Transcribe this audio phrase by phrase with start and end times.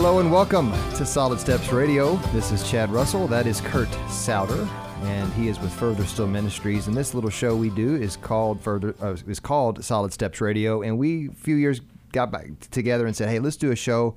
[0.00, 2.14] Hello and welcome to Solid Steps Radio.
[2.32, 3.26] This is Chad Russell.
[3.26, 4.68] That is Kurt Souter,
[5.02, 6.86] and he is with Further Still Ministries.
[6.86, 10.82] And this little show we do is called Further uh, is called Solid Steps Radio.
[10.82, 11.80] And we a few years
[12.12, 14.14] got back together and said, hey, let's do a show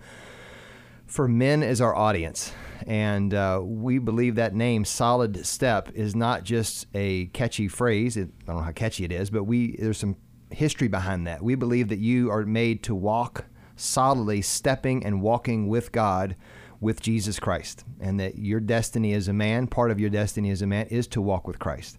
[1.08, 2.54] for men as our audience.
[2.86, 8.18] And uh, we believe that name, Solid Step, is not just a catchy phrase.
[8.18, 10.16] It, I don't know how catchy it is, but we there's some
[10.52, 11.41] history behind that.
[11.41, 13.45] We believe that you are made to walk
[13.81, 16.35] solidly stepping and walking with God
[16.80, 20.62] with Jesus Christ, and that your destiny as a man, part of your destiny as
[20.62, 21.98] a man, is to walk with Christ.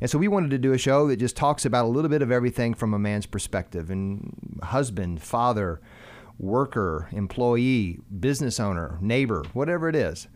[0.00, 2.22] And so we wanted to do a show that just talks about a little bit
[2.22, 5.80] of everything from a man's perspective and husband, father,
[6.38, 10.28] worker, employee, business owner, neighbor, whatever it is.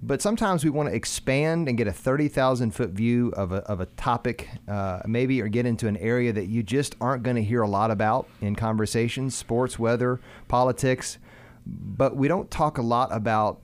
[0.00, 3.80] But sometimes we want to expand and get a 30,000 foot view of a, of
[3.80, 7.42] a topic, uh, maybe, or get into an area that you just aren't going to
[7.42, 11.18] hear a lot about in conversations sports, weather, politics.
[11.66, 13.60] But we don't talk a lot about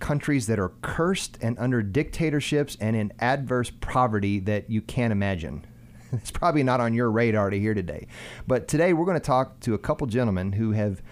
[0.00, 5.66] countries that are cursed and under dictatorships and in adverse poverty that you can't imagine.
[6.12, 8.06] It's probably not on your radar to hear today.
[8.46, 11.02] But today we're going to talk to a couple gentlemen who have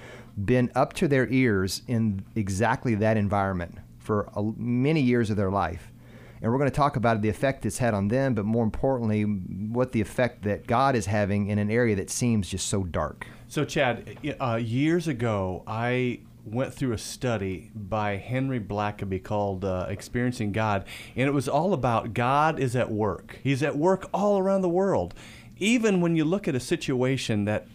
[0.44, 5.50] been up to their ears in exactly that environment for a, many years of their
[5.50, 5.92] life.
[6.40, 9.22] And we're going to talk about the effect it's had on them, but more importantly,
[9.22, 13.26] what the effect that God is having in an area that seems just so dark.
[13.46, 19.86] So, Chad, uh, years ago, I went through a study by Henry Blackaby called uh,
[19.88, 23.38] Experiencing God, and it was all about God is at work.
[23.44, 25.14] He's at work all around the world.
[25.58, 27.68] Even when you look at a situation that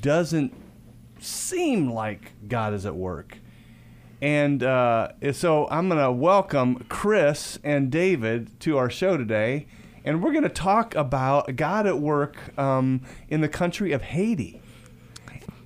[0.00, 0.54] doesn't
[1.18, 3.38] seem like God is at work,
[4.22, 9.66] and uh, so I'm going to welcome Chris and David to our show today.
[10.04, 14.62] And we're going to talk about God at work um, in the country of Haiti.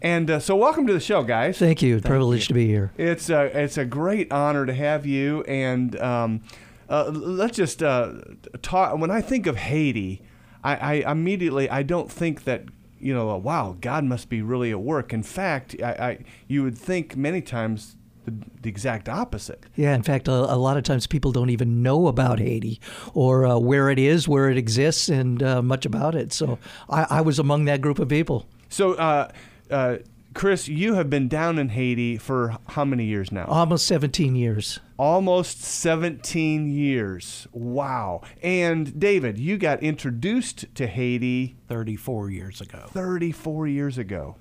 [0.01, 1.59] And uh, so, welcome to the show, guys.
[1.59, 1.97] Thank you.
[2.01, 2.49] Thank Privileged you.
[2.49, 2.93] to be here.
[2.97, 5.43] It's a it's a great honor to have you.
[5.43, 6.43] And um,
[6.89, 8.15] uh, let's just uh,
[8.63, 8.99] talk.
[8.99, 10.23] When I think of Haiti,
[10.65, 12.65] I, I, immediately I don't think that
[12.99, 15.13] you know, wow, God must be really at work.
[15.13, 19.65] In fact, I, I you would think many times the, the exact opposite.
[19.77, 22.81] Yeah, in fact, a, a, lot of times people don't even know about Haiti
[23.15, 26.33] or uh, where it is, where it exists, and uh, much about it.
[26.33, 26.59] So
[26.91, 28.47] I, I, was among that group of people.
[28.69, 29.31] So, uh,
[29.71, 29.97] uh
[30.37, 33.47] Chris, you have been down in Haiti for how many years now?
[33.47, 34.81] Almost 17 years.
[34.99, 37.49] Almost 17 years.
[37.53, 38.21] Wow.
[38.43, 42.85] And David, you got introduced to Haiti 34 years ago.
[42.91, 44.37] 34 years ago.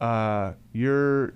[0.00, 0.06] Yeah.
[0.06, 1.34] Uh, you're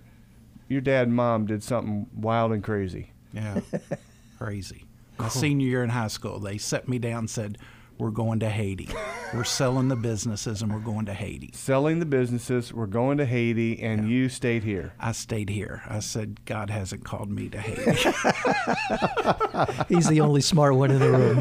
[0.70, 3.12] your dad and mom did something wild and crazy.
[3.34, 3.60] Yeah,
[4.38, 4.84] crazy.
[5.19, 7.58] My senior year in high school, they set me down and said,
[8.00, 8.88] we're going to Haiti.
[9.34, 11.50] We're selling the businesses and we're going to Haiti.
[11.53, 14.14] Selling the businesses, we're going to Haiti, and yeah.
[14.14, 14.94] you stayed here.
[14.98, 15.82] I stayed here.
[15.86, 17.82] I said, God hasn't called me to Haiti.
[19.94, 21.38] He's the only smart one in the room.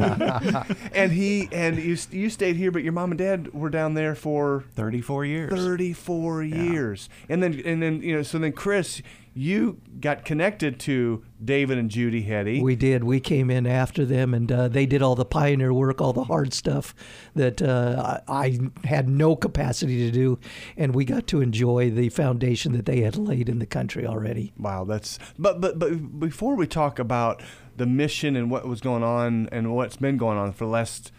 [0.94, 4.14] and he and you you stayed here, but your mom and dad were down there
[4.14, 5.50] for 34 years.
[5.50, 6.62] 34 yeah.
[6.62, 7.08] years.
[7.28, 9.00] And then and then you know, so then Chris,
[9.32, 12.60] you got connected to David and Judy Hetty.
[12.60, 13.04] We did.
[13.04, 16.24] We came in after them, and uh, they did all the pioneer work, all the
[16.24, 16.94] hard stuff
[17.34, 20.38] that uh, I had no capacity to do,
[20.76, 24.52] and we got to enjoy the foundation that they had laid in the country already.
[24.58, 25.18] Wow, that's.
[25.38, 27.42] But but but before we talk about
[27.76, 31.12] the mission and what was going on and what's been going on for the last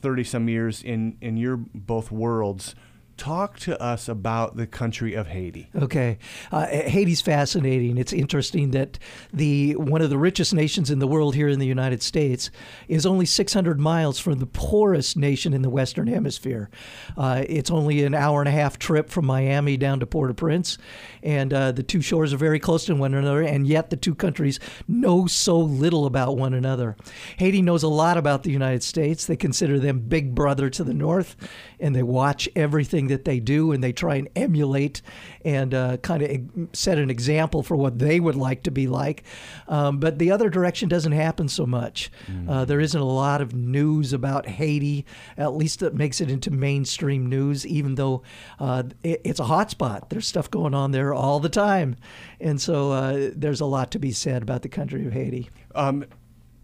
[0.00, 2.74] thirty some years in in your both worlds
[3.16, 5.68] talk to us about the country of Haiti.
[5.74, 6.18] Okay,
[6.50, 7.98] uh, Haiti's fascinating.
[7.98, 8.98] It's interesting that
[9.32, 12.50] the one of the richest nations in the world here in the United States
[12.88, 16.70] is only 600 miles from the poorest nation in the Western Hemisphere.
[17.16, 20.78] Uh, it's only an hour and a half trip from Miami down to Port-au-Prince,
[21.22, 23.42] and uh, the two shores are very close to one another.
[23.42, 24.58] And yet the two countries
[24.88, 26.96] know so little about one another.
[27.36, 29.26] Haiti knows a lot about the United States.
[29.26, 31.36] They consider them big brother to the north,
[31.78, 35.02] and they watch everything that they do and they try and emulate
[35.44, 39.24] and uh, kind of set an example for what they would like to be like.
[39.68, 42.10] Um, but the other direction doesn't happen so much.
[42.26, 42.48] Mm.
[42.48, 45.04] Uh, there isn't a lot of news about Haiti,
[45.36, 48.22] at least that makes it into mainstream news, even though
[48.58, 50.10] uh, it, it's a hot spot.
[50.10, 51.96] There's stuff going on there all the time.
[52.40, 55.50] And so uh, there's a lot to be said about the country of Haiti.
[55.74, 56.04] Um,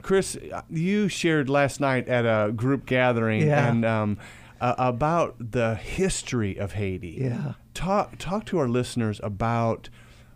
[0.03, 0.39] Chris,
[0.71, 3.69] you shared last night at a group gathering, yeah.
[3.69, 4.19] and um,
[4.61, 7.19] uh, about the history of Haiti.
[7.21, 7.55] Yeah.
[7.75, 9.89] Talk talk to our listeners about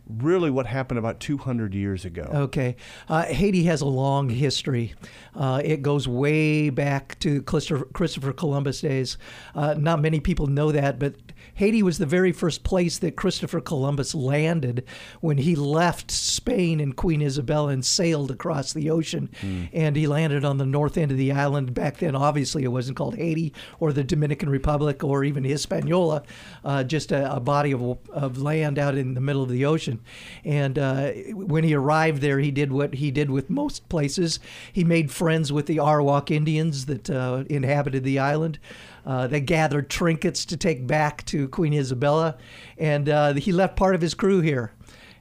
[0.09, 2.29] really what happened about 200 years ago.
[2.33, 2.77] Okay.
[3.09, 4.95] Uh, Haiti has a long history.
[5.35, 9.17] Uh, it goes way back to Christopher, Christopher Columbus days.
[9.55, 11.15] Uh, not many people know that, but
[11.55, 14.85] Haiti was the very first place that Christopher Columbus landed
[15.21, 19.31] when he left Spain and Queen Isabella and sailed across the ocean.
[19.41, 19.69] Mm.
[19.73, 21.75] And he landed on the north end of the island.
[21.75, 26.23] Back then, obviously, it wasn't called Haiti or the Dominican Republic or even Hispaniola,
[26.65, 30.01] uh, just a, a body of, of land out in the middle of the ocean.
[30.45, 34.41] And uh, when he arrived there, he did what he did with most places.
[34.73, 38.59] He made friends with the Arawak Indians that uh, inhabited the island.
[39.05, 42.37] Uh, they gathered trinkets to take back to Queen Isabella,
[42.79, 44.73] and uh, he left part of his crew here.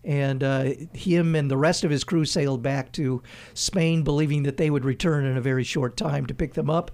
[0.04, 3.22] And uh, him and the rest of his crew sailed back to
[3.54, 6.92] Spain, believing that they would return in a very short time to pick them up.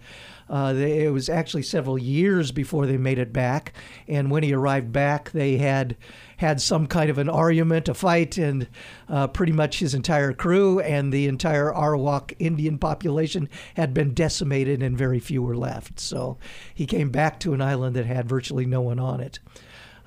[0.50, 3.74] Uh, they, it was actually several years before they made it back.
[4.07, 5.98] And when he arrived back, they had
[6.38, 8.68] had some kind of an argument, a fight, and
[9.10, 14.83] uh, pretty much his entire crew and the entire Arawak Indian population had been decimated,
[14.83, 16.00] and very few were left.
[16.00, 16.38] So
[16.74, 19.39] he came back to an island that had virtually no one on it.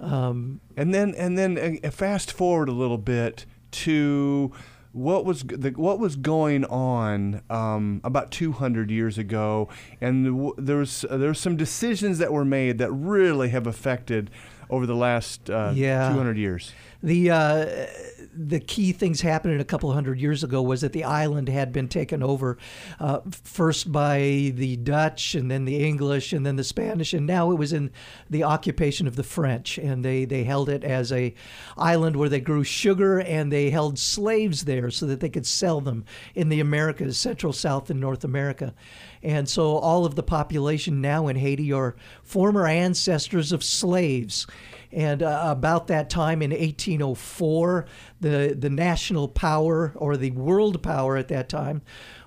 [0.00, 4.52] Um, and then, and then, uh, fast forward a little bit to
[4.92, 9.68] what was the, what was going on um, about 200 years ago,
[10.00, 14.30] and w- there's uh, there's some decisions that were made that really have affected
[14.68, 16.08] over the last uh, yeah.
[16.08, 16.72] 200 years.
[17.02, 17.86] The uh,
[18.32, 21.88] the key things happening a couple hundred years ago was that the island had been
[21.88, 22.58] taken over
[22.98, 27.50] uh, first by the Dutch and then the English and then the Spanish and now
[27.50, 27.90] it was in
[28.28, 31.34] the occupation of the French and they, they held it as a
[31.76, 35.80] island where they grew sugar and they held slaves there so that they could sell
[35.80, 36.04] them
[36.34, 38.74] in the Americas, Central, South, and North America.
[39.22, 44.46] And so all of the population now in Haiti are former ancestors of slaves.
[44.92, 47.86] And uh, about that time in 1804,
[48.20, 51.82] the, the national power or the world power at that time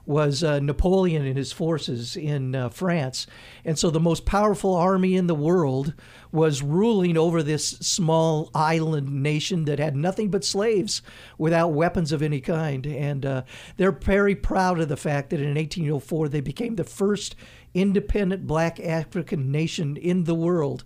[0.06, 3.25] was uh, Napoleon and his forces in uh, France.
[3.63, 5.94] And so the most powerful army in the world
[6.31, 11.01] was ruling over this small island nation that had nothing but slaves
[11.38, 12.86] without weapons of any kind.
[12.86, 13.44] And uh,
[13.77, 17.36] they're very proud of the fact that in 1804 they became the first
[17.74, 20.84] independent black African nation in the world.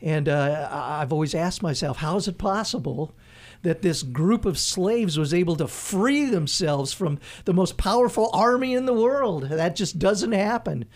[0.00, 3.14] And uh, I've always asked myself, how is it possible?
[3.62, 8.74] that this group of slaves was able to free themselves from the most powerful army
[8.74, 9.48] in the world.
[9.50, 10.86] That just doesn't happen.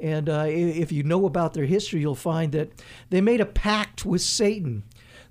[0.00, 4.06] And uh, if you know about their history, you'll find that they made a pact
[4.06, 4.84] with Satan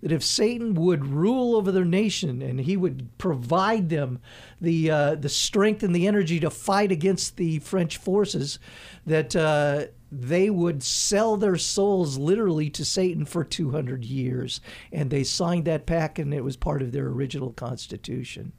[0.04, 4.20] that if Satan would rule over their nation and he would provide them
[4.60, 8.60] the uh, the strength and the energy to fight against the French forces,
[9.06, 14.60] that uh, they would sell their souls literally to Satan for 200 years.
[14.92, 18.52] And they signed that pact, and it was part of their original constitution.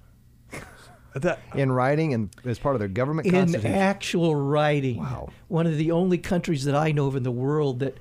[1.14, 3.70] That, in writing and as part of their government constitution?
[3.70, 4.96] in actual writing.
[4.96, 5.29] Wow.
[5.46, 7.99] One of the only countries that I know of in the world that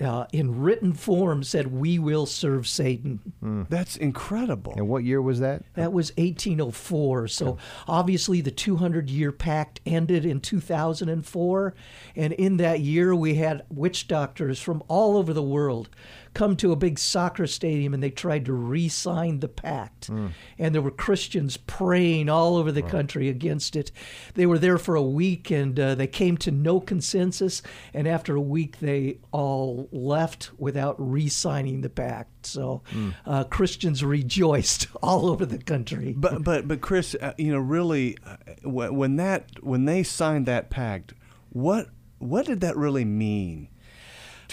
[0.00, 3.68] uh, in written form said, "We will serve Satan." Mm.
[3.68, 4.74] That's incredible.
[4.76, 5.62] And what year was that?
[5.74, 7.28] That was 1804.
[7.28, 11.74] So obviously, the 200-year pact ended in 2004,
[12.16, 15.88] and in that year, we had witch doctors from all over the world
[16.34, 20.10] come to a big soccer stadium and they tried to re sign the pact.
[20.10, 20.32] Mm.
[20.58, 22.90] And there were Christians praying all over the right.
[22.90, 23.90] country against it.
[24.34, 27.62] They were there for a week and uh, they came to no consensus.
[27.94, 32.46] And after a week, they all left without re signing the pact.
[32.46, 33.14] So mm.
[33.24, 36.14] uh, Christians rejoiced all over the country.
[36.16, 40.68] But, but, but Chris, uh, you know, really, uh, when, that, when they signed that
[40.68, 41.14] pact,
[41.50, 41.88] what,
[42.18, 43.68] what did that really mean?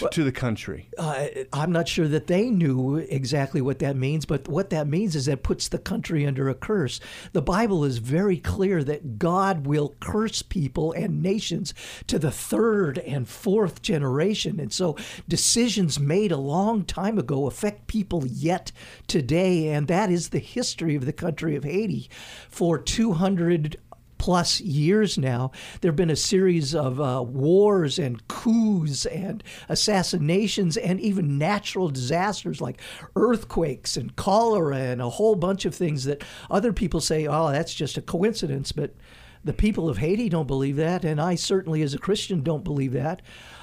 [0.02, 0.88] To, to the country?
[0.98, 5.16] Uh, I'm not sure that they knew exactly what that means, but what that means
[5.16, 7.00] is that puts the country under a curse.
[7.32, 11.74] The Bible is very clear that God will curse people and nations
[12.06, 14.60] to the third and fourth generation.
[14.60, 14.96] And so
[15.28, 18.72] decisions made a long time ago affect people yet
[19.06, 19.68] today.
[19.68, 22.10] And that is the history of the country of Haiti.
[22.48, 23.76] For 200
[24.22, 25.50] plus years now,
[25.80, 31.88] there have been a series of uh, wars and coups and assassinations and even natural
[31.88, 32.80] disasters like
[33.16, 37.74] earthquakes and cholera and a whole bunch of things that other people say, oh, that's
[37.74, 38.70] just a coincidence.
[38.70, 38.94] But
[39.42, 42.92] the people of Haiti don't believe that, and I certainly, as a Christian, don't believe
[42.92, 43.22] that.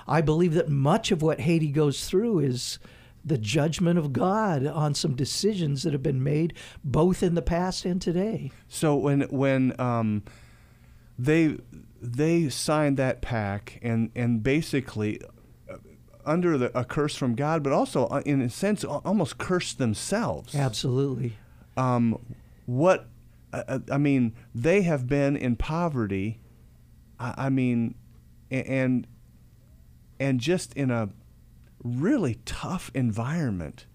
[0.10, 2.80] I believe that much of what Haiti goes through is
[3.24, 7.86] the judgment of God on some decisions that have been made both in the past
[7.86, 8.52] and today.
[8.68, 10.24] So when when um,
[11.20, 11.58] they
[12.02, 15.22] they signed that pact and and basically
[15.70, 15.76] uh,
[16.26, 20.56] under the, a curse from God, but also uh, in a sense almost cursed themselves.
[20.56, 21.34] Absolutely.
[21.76, 22.18] um,
[22.66, 23.10] what
[23.52, 26.40] I, I mean, they have been in poverty.
[27.20, 27.96] I, I mean,
[28.50, 29.06] and
[30.20, 31.10] and just in a
[31.84, 33.86] really tough environment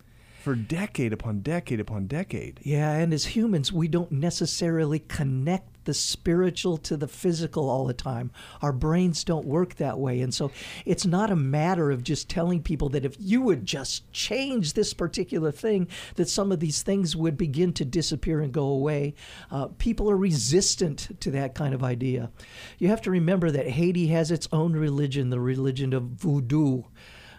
[0.42, 2.60] for decade upon decade upon decade.
[2.62, 7.94] Yeah, and as humans, we don't necessarily connect the spiritual to the physical all the
[7.94, 8.30] time.
[8.62, 10.20] Our brains don't work that way.
[10.20, 10.50] And so
[10.84, 14.94] it's not a matter of just telling people that if you would just change this
[14.94, 19.14] particular thing, that some of these things would begin to disappear and go away.
[19.50, 22.30] Uh, people are resistant to that kind of idea.
[22.78, 26.82] You have to remember that Haiti has its own religion, the religion of voodoo.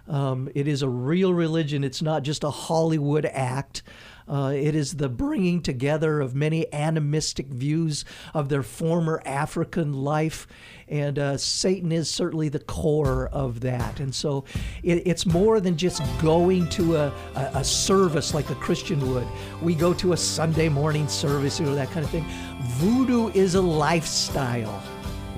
[0.08, 1.84] Um, it is a real religion.
[1.84, 3.84] It's not just a Hollywood act.
[4.28, 10.48] Uh, it is the bringing together of many animistic views of their former African life.
[10.88, 14.00] And uh, Satan is certainly the core of that.
[14.00, 14.46] And so
[14.84, 19.28] it, it's more than just going to a, a, a service like a Christian would.
[19.62, 22.26] We go to a Sunday morning service or that kind of thing.
[22.62, 24.82] Voodoo is a lifestyle.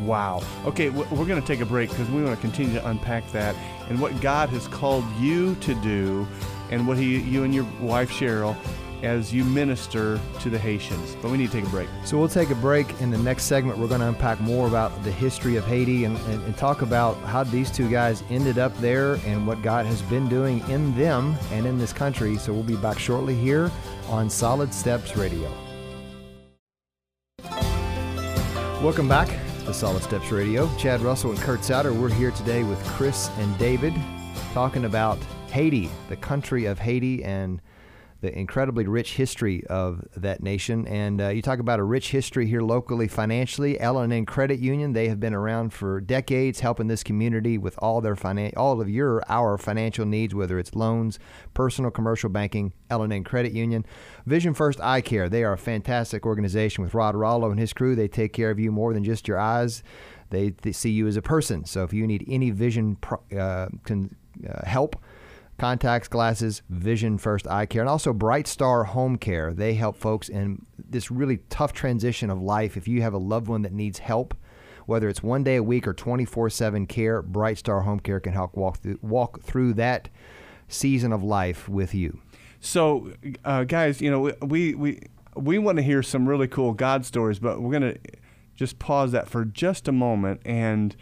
[0.01, 0.43] Wow.
[0.65, 3.55] Okay, we're going to take a break because we want to continue to unpack that
[3.89, 6.27] and what God has called you to do
[6.70, 8.56] and what he, you and your wife Cheryl
[9.03, 11.15] as you minister to the Haitians.
[11.22, 11.88] But we need to take a break.
[12.03, 13.00] So we'll take a break.
[13.00, 16.17] In the next segment, we're going to unpack more about the history of Haiti and,
[16.17, 20.01] and, and, talk about how these two guys ended up there and what God has
[20.03, 22.38] been doing in them and in this country.
[22.38, 23.72] So we'll be back shortly here
[24.08, 25.51] on Solid Steps Radio.
[28.82, 29.29] Welcome back
[29.67, 30.69] to Solid Steps Radio.
[30.77, 31.91] Chad Russell and Kurt Souter.
[31.93, 33.93] We're here today with Chris and David
[34.53, 35.17] talking about
[35.51, 37.59] Haiti, the country of Haiti, and
[38.21, 40.88] the incredibly rich history of that nation.
[40.88, 43.79] And uh, you talk about a rich history here locally financially.
[43.79, 48.15] L&N Credit Union, they have been around for decades helping this community with all their
[48.15, 51.19] finan- all of your our financial needs, whether it's loans,
[51.53, 53.86] personal, commercial banking, L&N Credit Union.
[54.25, 57.95] Vision First Eye Care, they are a fantastic organization with Rod Rollo and his crew.
[57.95, 59.83] They take care of you more than just your eyes.
[60.29, 61.65] They, they see you as a person.
[61.65, 64.15] So if you need any vision pro- uh, can,
[64.47, 64.97] uh, help,
[65.58, 69.54] contacts, glasses, Vision First Eye Care, and also Bright Star Home Care.
[69.54, 72.78] They help folks in this really tough transition of life.
[72.78, 74.36] If you have a loved one that needs help,
[74.86, 78.56] whether it's one day a week or 24/7 care, Bright Star Home Care can help
[78.56, 80.10] walk through, walk through that
[80.68, 82.20] season of life with you.
[82.60, 85.02] So, uh, guys, you know we we
[85.36, 87.96] we want to hear some really cool God stories, but we're gonna
[88.56, 90.96] just pause that for just a moment and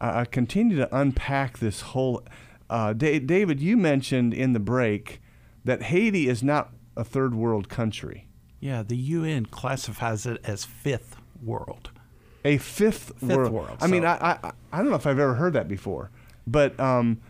[0.00, 2.22] uh, continue to unpack this whole
[2.68, 5.20] uh, David, you mentioned in the break
[5.64, 8.28] that Haiti is not a third world country.
[8.60, 11.90] Yeah, the UN classifies it as fifth world.
[12.44, 13.52] A fifth, fifth world.
[13.52, 13.76] world.
[13.80, 13.92] I so.
[13.92, 16.10] mean, I, I I don't know if I've ever heard that before,
[16.46, 17.20] but um,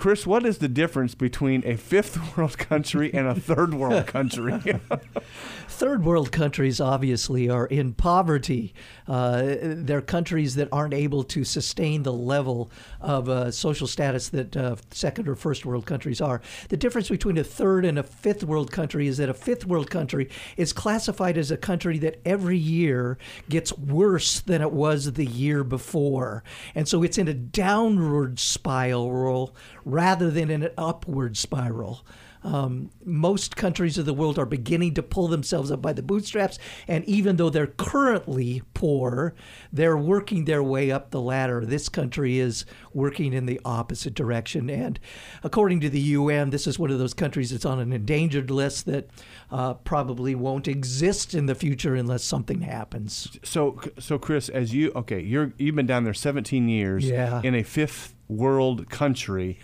[0.00, 4.58] Chris, what is the difference between a fifth world country and a third world country?
[5.68, 8.72] third world countries obviously are in poverty.
[9.06, 12.70] Uh, they're countries that aren't able to sustain the level
[13.02, 16.40] of uh, social status that uh, second or first world countries are.
[16.70, 19.90] The difference between a third and a fifth world country is that a fifth world
[19.90, 23.18] country is classified as a country that every year
[23.50, 26.42] gets worse than it was the year before.
[26.74, 29.54] And so it's in a downward spiral
[29.90, 32.04] rather than in an upward spiral.
[32.42, 36.58] Um, most countries of the world are beginning to pull themselves up by the bootstraps,
[36.88, 39.34] and even though they're currently poor,
[39.72, 41.64] they're working their way up the ladder.
[41.64, 44.98] This country is working in the opposite direction, and
[45.42, 48.86] according to the UN, this is one of those countries that's on an endangered list
[48.86, 49.10] that
[49.50, 53.38] uh, probably won't exist in the future unless something happens.
[53.42, 57.42] So, so Chris, as you okay, you're you've been down there 17 years yeah.
[57.44, 59.58] in a fifth world country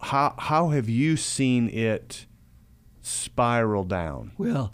[0.00, 2.26] how how have you seen it
[3.02, 4.32] spiral down?
[4.38, 4.72] Well,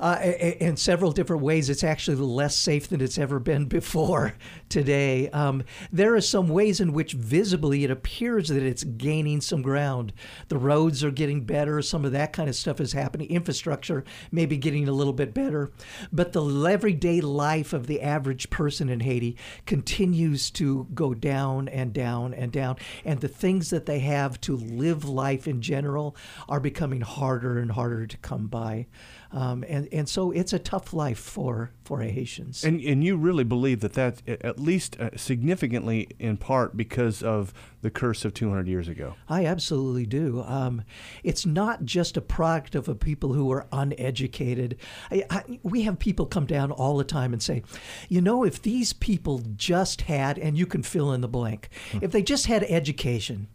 [0.00, 1.68] uh, in several different ways.
[1.68, 4.34] It's actually less safe than it's ever been before
[4.70, 5.28] today.
[5.30, 10.12] Um, there are some ways in which visibly it appears that it's gaining some ground.
[10.48, 11.82] The roads are getting better.
[11.82, 13.28] Some of that kind of stuff is happening.
[13.28, 15.70] Infrastructure may be getting a little bit better.
[16.12, 19.36] But the everyday life of the average person in Haiti
[19.66, 22.76] continues to go down and down and down.
[23.04, 26.16] And the things that they have to live life in general
[26.48, 28.86] are becoming harder and harder to come by.
[29.32, 32.64] Um, and, and so it's a tough life for, for Haitians.
[32.64, 37.52] And, and you really believe that that's at least uh, significantly in part because of
[37.82, 39.14] the curse of 200 years ago?
[39.28, 40.42] I absolutely do.
[40.46, 40.82] Um,
[41.22, 44.76] it's not just a product of a people who are uneducated.
[45.10, 47.62] I, I, we have people come down all the time and say,
[48.08, 51.98] you know, if these people just had, and you can fill in the blank, hmm.
[52.02, 53.48] if they just had education,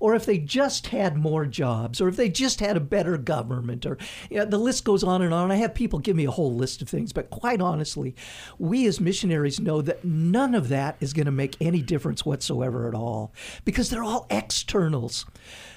[0.00, 3.86] or if they just had more jobs, or if they just had a better government,
[3.86, 3.98] or
[4.30, 5.50] you know, the list goes on and on.
[5.50, 8.14] I have people give me a whole list of things, but quite honestly,
[8.58, 12.88] we as missionaries know that none of that is going to make any difference whatsoever
[12.88, 13.32] at all
[13.64, 15.26] because they're all externals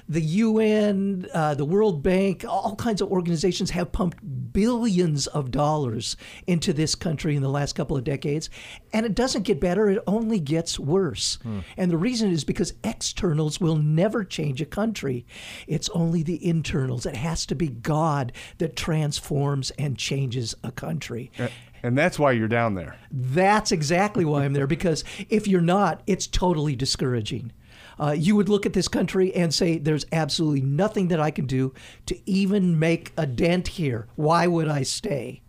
[0.07, 4.19] the UN, uh, the World Bank, all kinds of organizations have pumped
[4.53, 8.50] billions of dollars into this country in the last couple of decades.
[8.93, 11.39] And it doesn't get better, it only gets worse.
[11.41, 11.59] Hmm.
[11.75, 15.25] And the reason is because externals will never change a country.
[15.67, 17.05] It's only the internals.
[17.05, 21.31] It has to be God that transforms and changes a country.
[21.81, 22.97] And that's why you're down there.
[23.12, 27.51] That's exactly why I'm there, because if you're not, it's totally discouraging
[27.99, 31.45] uh, you would look at this country and say, there's absolutely nothing that I can
[31.45, 31.73] do
[32.07, 34.07] to even make a dent here.
[34.15, 35.41] Why would I stay?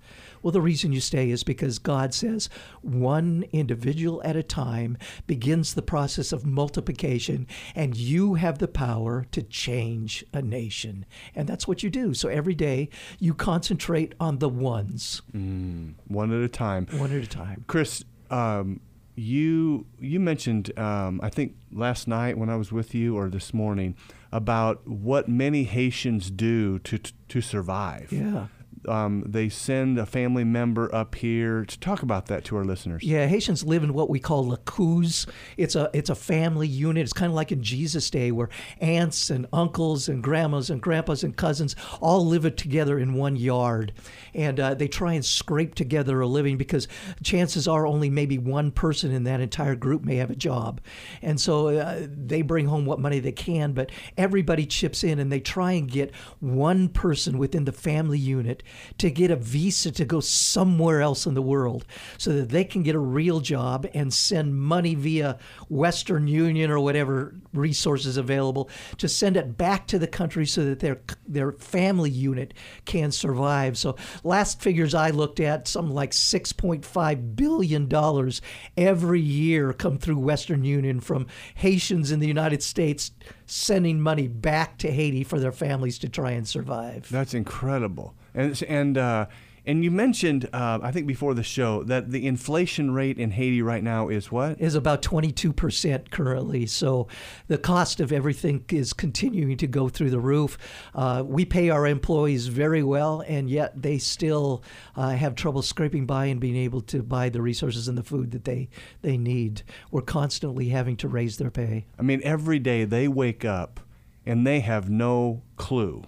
[0.42, 2.48] Well, the reason you stay is because God says
[2.80, 9.26] one individual at a time begins the process of multiplication, and you have the power
[9.32, 11.04] to change a nation.
[11.34, 12.14] And that's what you do.
[12.14, 15.20] So every day you concentrate on the ones.
[15.36, 16.86] Mm, one at a time.
[16.92, 17.64] One at a time.
[17.66, 18.80] Chris, um,
[19.16, 23.52] you you mentioned um, I think last night when I was with you or this
[23.52, 23.96] morning
[24.30, 28.12] about what many Haitians do to to survive.
[28.12, 28.49] Yeah
[28.88, 33.02] um, they send a family member up here to talk about that to our listeners.
[33.02, 35.26] Yeah, Haitians live in what we call la coos.
[35.56, 37.02] It's a it's a family unit.
[37.02, 38.49] It's kind of like in Jesus' day, where
[38.80, 43.92] aunts and uncles and grandmas and grandpas and cousins all live together in one yard,
[44.35, 46.87] and uh, they try and scrape together a living because
[47.23, 50.80] chances are only maybe one person in that entire group may have a job,
[51.23, 55.33] and so uh, they bring home what money they can, but everybody chips in and
[55.33, 58.62] they try and get one person within the family unit
[58.99, 61.85] to get a visa to go somewhere else in the world
[62.18, 66.80] so that they can get a real job and send money via Western Union or
[66.80, 68.68] whatever resources available
[68.99, 72.54] to send it back to the country so that their their family unit
[72.85, 73.76] can survive.
[73.78, 78.40] So last figures I looked at, something like 6.5 billion dollars
[78.76, 83.10] every year come through Western Union from Haitians in the United States
[83.47, 87.08] sending money back to Haiti for their families to try and survive.
[87.10, 88.14] That's incredible.
[88.36, 89.26] And and uh,
[89.66, 93.62] and you mentioned, uh, I think before the show, that the inflation rate in Haiti
[93.62, 94.60] right now is what?
[94.60, 96.66] Is about 22% currently.
[96.66, 97.08] So
[97.49, 100.56] the cost of everything is continuing to go through the roof.
[100.94, 104.62] Uh, we pay our employees very well, and yet they still
[104.94, 108.30] uh, have trouble scraping by and being able to buy the resources and the food
[108.30, 108.68] that they,
[109.02, 109.62] they need.
[109.90, 111.86] We're constantly having to raise their pay.
[111.99, 113.80] I mean, every day they wake up
[114.25, 116.04] and they have no clue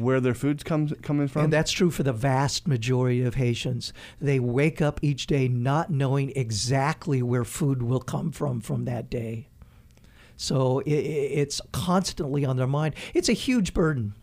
[0.00, 1.44] where their food's comes coming from?
[1.44, 3.92] And that's true for the vast majority of Haitians.
[4.20, 9.10] They wake up each day not knowing exactly where food will come from from that
[9.10, 9.48] day.
[10.36, 12.94] So it, it's constantly on their mind.
[13.12, 14.14] It's a huge burden.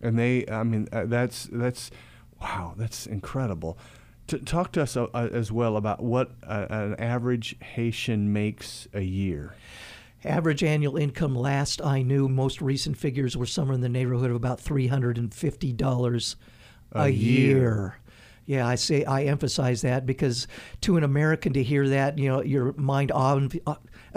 [0.00, 1.90] And they, I mean, uh, that's that's
[2.40, 3.78] wow, that's incredible.
[4.28, 9.02] To talk to us uh, as well about what uh, an average Haitian makes a
[9.02, 9.54] year.
[10.24, 14.36] Average annual income last I knew, most recent figures were somewhere in the neighborhood of
[14.36, 16.36] about $350
[16.92, 17.58] a, a year.
[17.58, 17.98] year.
[18.46, 20.46] Yeah, I say I emphasize that because
[20.82, 23.10] to an American to hear that, you know, your mind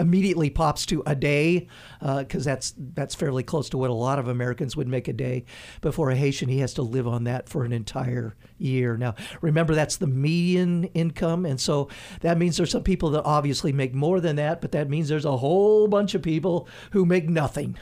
[0.00, 1.68] immediately pops to a day
[2.00, 5.12] because uh, that's that's fairly close to what a lot of Americans would make a
[5.12, 5.44] day.
[5.80, 8.96] But for a Haitian, he has to live on that for an entire year.
[8.96, 11.88] Now, remember that's the median income, and so
[12.20, 15.24] that means there's some people that obviously make more than that, but that means there's
[15.24, 17.78] a whole bunch of people who make nothing,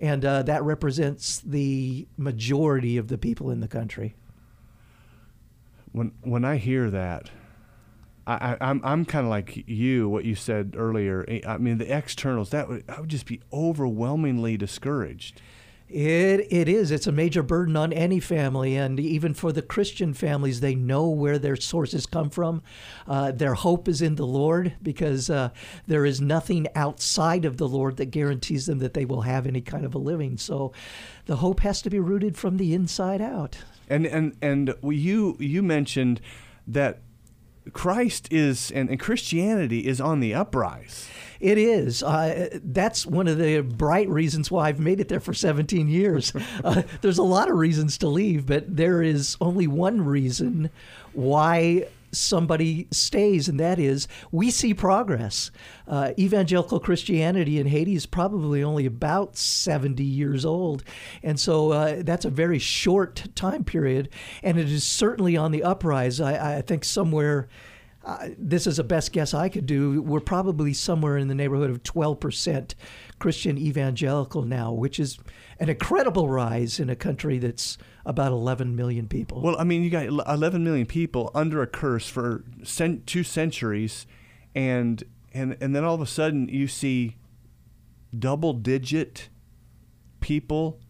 [0.00, 4.16] and uh, that represents the majority of the people in the country.
[5.92, 7.30] When when I hear that,
[8.30, 10.08] I, I'm I'm kind of like you.
[10.08, 11.24] What you said earlier.
[11.46, 12.50] I mean, the externals.
[12.50, 15.40] That would I would just be overwhelmingly discouraged.
[15.90, 16.92] It it is.
[16.92, 21.08] It's a major burden on any family, and even for the Christian families, they know
[21.08, 22.62] where their sources come from.
[23.08, 25.50] Uh, their hope is in the Lord because uh,
[25.88, 29.60] there is nothing outside of the Lord that guarantees them that they will have any
[29.60, 30.36] kind of a living.
[30.36, 30.72] So,
[31.26, 33.58] the hope has to be rooted from the inside out.
[33.88, 36.20] And and and you you mentioned
[36.68, 37.00] that
[37.72, 41.08] Christ is and, and Christianity is on the uprise.
[41.40, 42.02] It is.
[42.02, 46.32] Uh, that's one of the bright reasons why I've made it there for 17 years.
[46.62, 50.68] Uh, there's a lot of reasons to leave, but there is only one reason
[51.14, 55.50] why somebody stays, and that is we see progress.
[55.86, 60.84] Uh, evangelical Christianity in Haiti is probably only about 70 years old.
[61.22, 64.08] And so uh, that's a very short time period,
[64.42, 66.20] and it is certainly on the uprise.
[66.20, 67.48] I, I think somewhere
[68.02, 70.00] uh, this is a best guess I could do.
[70.00, 72.74] We're probably somewhere in the neighborhood of 12%
[73.18, 75.18] Christian evangelical now, which is
[75.58, 77.76] an incredible rise in a country that's
[78.10, 79.40] about 11 million people.
[79.40, 84.06] Well, I mean, you got 11 million people under a curse for cent- two centuries,
[84.54, 87.16] and and and then all of a sudden you see
[88.18, 89.28] double digit
[90.18, 90.80] people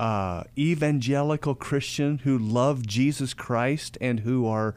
[0.00, 4.74] uh, evangelical Christian who love Jesus Christ and who are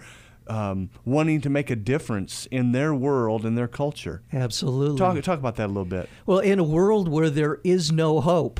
[0.47, 4.23] um, wanting to make a difference in their world and their culture.
[4.31, 4.97] Absolutely.
[4.97, 6.09] Talk talk about that a little bit.
[6.25, 8.59] Well, in a world where there is no hope,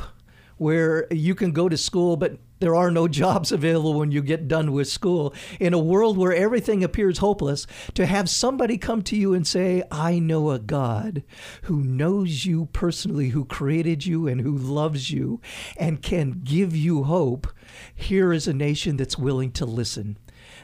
[0.58, 4.48] where you can go to school but there are no jobs available when you get
[4.48, 5.34] done with school.
[5.60, 9.84] In a world where everything appears hopeless, to have somebody come to you and say,
[9.92, 11.24] I know a God
[11.64, 15.42] who knows you personally, who created you and who loves you
[15.78, 17.48] and can give you hope,
[17.94, 20.18] here is a nation that's willing to listen.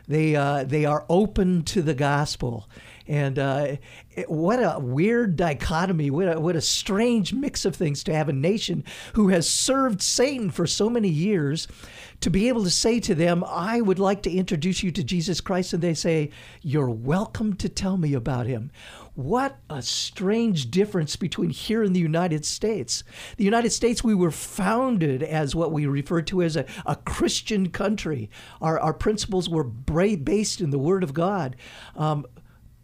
[0.07, 2.69] They, uh, they are open to the gospel.
[3.07, 3.77] And uh,
[4.11, 8.29] it, what a weird dichotomy, what a, what a strange mix of things to have
[8.29, 11.67] a nation who has served Satan for so many years
[12.21, 15.41] to be able to say to them, I would like to introduce you to Jesus
[15.41, 15.73] Christ.
[15.73, 16.29] And they say,
[16.61, 18.71] You're welcome to tell me about him.
[19.15, 23.03] What a strange difference between here and the United States.
[23.37, 27.69] The United States, we were founded as what we refer to as a, a Christian
[27.69, 28.29] country.
[28.61, 31.57] Our, our principles were based in the Word of God.
[31.95, 32.25] Um,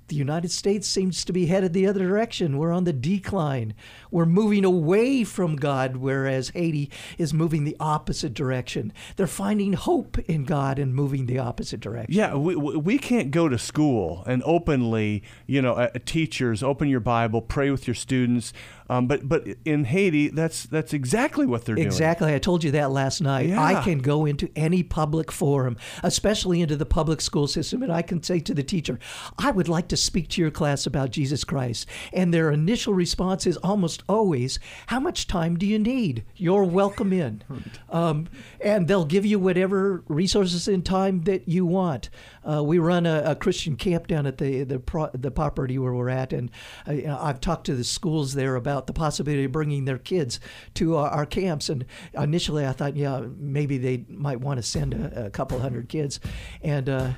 [0.10, 2.58] the United States seems to be headed the other direction.
[2.58, 3.74] We're on the decline.
[4.12, 8.92] We're moving away from God, whereas Haiti is moving the opposite direction.
[9.16, 12.14] They're finding hope in God and moving the opposite direction.
[12.14, 17.00] Yeah, we, we can't go to school and openly, you know, uh, teachers, open your
[17.00, 18.54] Bible, pray with your students.
[18.90, 21.84] Um, but but in Haiti, that's that's exactly what they're exactly.
[21.84, 21.94] doing.
[21.94, 22.34] Exactly.
[22.34, 23.50] I told you that last night.
[23.50, 23.64] Yeah.
[23.64, 28.02] I can go into any public forum, especially into the public school system, and I
[28.02, 28.98] can say to the teacher,
[29.38, 31.88] I would like to speak to your class about Jesus Christ.
[32.14, 36.24] And their initial response is almost always, How much time do you need?
[36.36, 37.44] You're welcome in.
[37.90, 38.28] Um,
[38.62, 42.10] and they'll give you whatever resources and time that you want.
[42.44, 45.94] Uh, we run a, a, Christian camp down at the the, pro, the property where
[45.94, 46.52] we're at, and
[46.88, 49.98] uh, you know, I've talked to the schools there about the possibility of bringing their
[49.98, 50.40] kids
[50.76, 51.70] to our, our camps.
[51.70, 55.90] And initially, I thought, yeah, maybe they might want to send a, a couple hundred
[55.90, 56.20] kids,
[56.62, 57.12] and uh,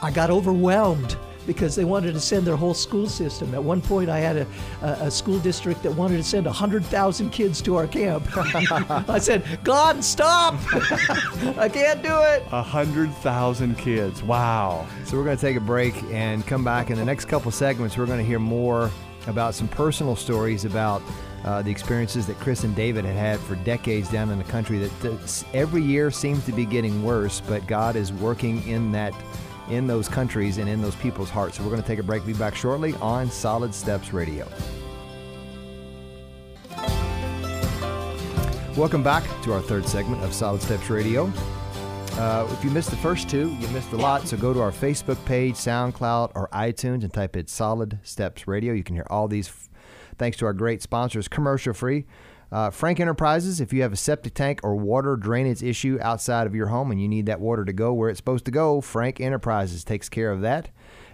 [0.00, 3.54] I got overwhelmed because they wanted to send their whole school system.
[3.54, 4.46] At one point, I had a,
[4.82, 8.26] a, a school district that wanted to send 100,000 kids to our camp.
[8.36, 10.54] I said, God, stop!
[11.58, 12.42] I can't do it.
[12.50, 14.22] 100,000 kids.
[14.22, 14.86] Wow.
[15.04, 16.90] So we're going to take a break and come back.
[16.90, 18.90] In the next couple segments, we're going to hear more
[19.26, 21.02] about some personal stories about
[21.44, 24.78] uh, the experiences that Chris and David had had for decades down in the country
[24.78, 29.12] that, that every year seems to be getting worse, but God is working in that
[29.70, 31.56] in those countries and in those people's hearts.
[31.56, 32.24] So we're going to take a break.
[32.26, 34.48] Be back shortly on Solid Steps Radio.
[38.76, 41.32] Welcome back to our third segment of Solid Steps Radio.
[42.14, 44.26] Uh, if you missed the first two, you missed a lot.
[44.26, 48.72] So go to our Facebook page, SoundCloud, or iTunes and type in Solid Steps Radio.
[48.72, 49.68] You can hear all these f-
[50.18, 52.04] thanks to our great sponsors, commercial free.
[52.54, 56.54] Uh, Frank Enterprises, if you have a septic tank or water drainage issue outside of
[56.54, 59.20] your home and you need that water to go where it's supposed to go, Frank
[59.20, 60.68] Enterprises takes care of that.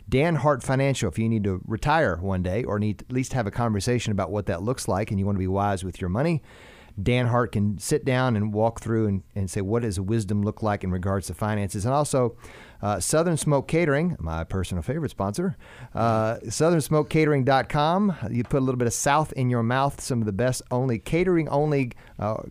[0.07, 3.47] Dan Hart Financial, if you need to retire one day or need at least have
[3.47, 6.11] a conversation about what that looks like and you want to be wise with your
[6.11, 6.43] money,
[7.03, 10.63] Dan Hart can sit down and walk through and, and say, what does wisdom look
[10.63, 11.85] like in regards to finances?
[11.85, 12.37] And also,
[12.83, 15.57] uh, Southern Smoke Catering, my personal favorite sponsor,
[15.95, 18.17] uh, southernsmokecatering.com.
[18.31, 20.99] You put a little bit of South in your mouth, some of the best only
[20.99, 22.43] catering only uh,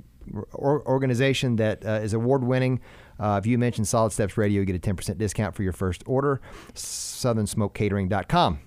[0.53, 2.79] or, organization that uh, is award winning.
[3.19, 6.03] Uh, if you mention Solid Steps Radio, you get a 10% discount for your first
[6.05, 6.39] order.
[6.73, 8.59] SouthernSmokeCatering.com.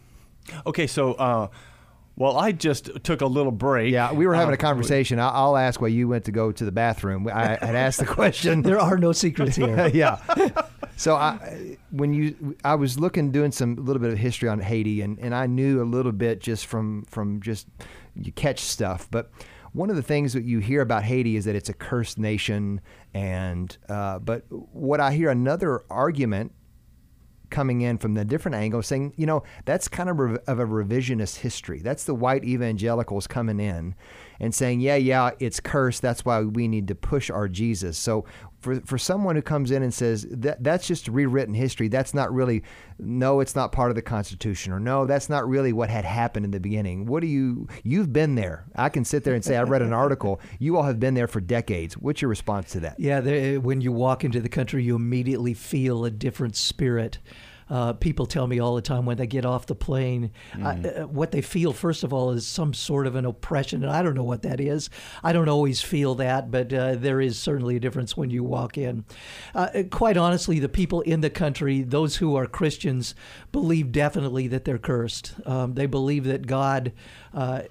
[0.66, 1.48] Okay, so uh,
[2.16, 3.92] well, I just took a little break.
[3.92, 5.18] Yeah, we were having a conversation.
[5.18, 7.26] I'll ask why you went to go to the bathroom.
[7.28, 8.62] I had asked the question.
[8.62, 9.88] there are no secrets here.
[9.94, 10.18] yeah.
[10.96, 14.60] So I, when you, I was looking, doing some a little bit of history on
[14.60, 17.66] Haiti, and, and I knew a little bit just from from just
[18.14, 19.30] you catch stuff, but
[19.72, 22.80] one of the things that you hear about Haiti is that it's a cursed nation,
[23.14, 26.52] and uh, but what I hear another argument
[27.52, 31.36] coming in from the different angle saying, you know, that's kind of, of a revisionist
[31.36, 31.78] history.
[31.78, 33.94] That's the white evangelicals coming in
[34.40, 36.02] and saying, yeah, yeah, it's cursed.
[36.02, 37.96] That's why we need to push our Jesus.
[37.96, 38.24] So
[38.62, 42.32] for, for someone who comes in and says that that's just rewritten history, that's not
[42.32, 42.62] really,
[42.98, 46.44] no, it's not part of the Constitution, or no, that's not really what had happened
[46.44, 47.04] in the beginning.
[47.06, 48.64] What do you, you've been there.
[48.76, 50.40] I can sit there and say, I read an article.
[50.58, 51.94] You all have been there for decades.
[51.94, 53.00] What's your response to that?
[53.00, 57.18] Yeah, when you walk into the country, you immediately feel a different spirit.
[57.72, 60.30] Uh, people tell me all the time when they get off the plane,
[60.60, 63.82] uh, uh, what they feel, first of all, is some sort of an oppression.
[63.82, 64.90] And I don't know what that is.
[65.24, 68.76] I don't always feel that, but uh, there is certainly a difference when you walk
[68.76, 69.06] in.
[69.54, 73.14] Uh, quite honestly, the people in the country, those who are Christians,
[73.52, 75.32] believe definitely that they're cursed.
[75.46, 76.92] Um, they believe that God
[77.32, 77.62] uh,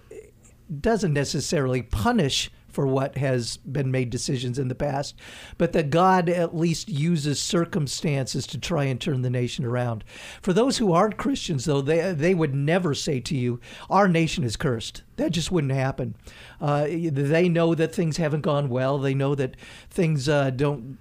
[0.80, 5.16] doesn't necessarily punish for what has been made decisions in the past,
[5.58, 10.04] but that God at least uses circumstances to try and turn the nation around.
[10.42, 14.44] For those who aren't Christians, though, they they would never say to you, "Our nation
[14.44, 16.16] is cursed." That just wouldn't happen.
[16.60, 18.98] Uh, they know that things haven't gone well.
[18.98, 19.56] They know that
[19.90, 20.98] things uh, don't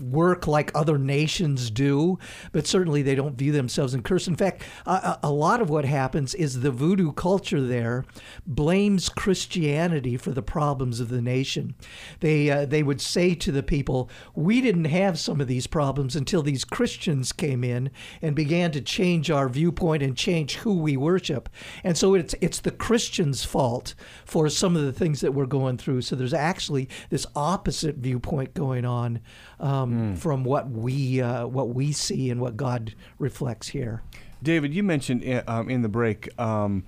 [0.00, 2.18] work like other nations do,
[2.52, 4.26] but certainly they don't view themselves in curse.
[4.26, 8.04] In fact, a, a, lot of what happens is the voodoo culture there
[8.46, 11.74] blames Christianity for the problems of the nation.
[12.20, 16.16] They uh, they would say to the people, "We didn't have some of these problems
[16.16, 17.90] until these Christians came in
[18.22, 21.48] and began to change our viewpoint and change who we worship."
[21.82, 25.78] And so it's it's the Christians' fault for some of the things that we're going
[25.78, 26.02] through.
[26.02, 29.20] So there's actually this opposite viewpoint going on
[29.60, 30.18] um, mm.
[30.18, 34.02] from what we uh, what we see and what God reflects here.
[34.42, 36.28] David, you mentioned in, um, in the break.
[36.38, 36.84] Um,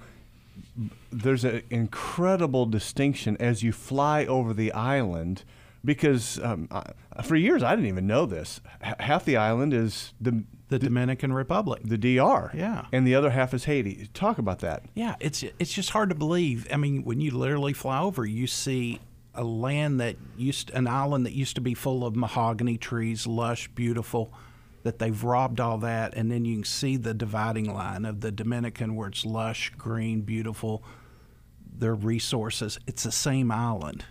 [1.10, 5.44] there's an incredible distinction as you fly over the island
[5.84, 6.68] because um,
[7.22, 8.60] for years I didn't even know this.
[8.84, 13.30] H- half the island is the the Dominican Republic, the DR, yeah, and the other
[13.30, 14.08] half is Haiti.
[14.12, 14.82] Talk about that.
[14.94, 16.66] Yeah, it's it's just hard to believe.
[16.72, 19.00] I mean, when you literally fly over, you see
[19.36, 23.68] a land that used an island that used to be full of mahogany trees, lush,
[23.68, 24.32] beautiful,
[24.82, 28.30] that they've robbed all that, and then you can see the dividing line of the
[28.30, 30.82] Dominican where it's lush, green, beautiful.
[31.78, 32.78] Their resources.
[32.86, 34.04] It's the same island.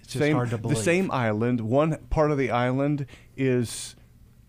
[0.00, 0.76] It's just same, hard to believe.
[0.76, 1.60] The same island.
[1.60, 3.94] One part of the island is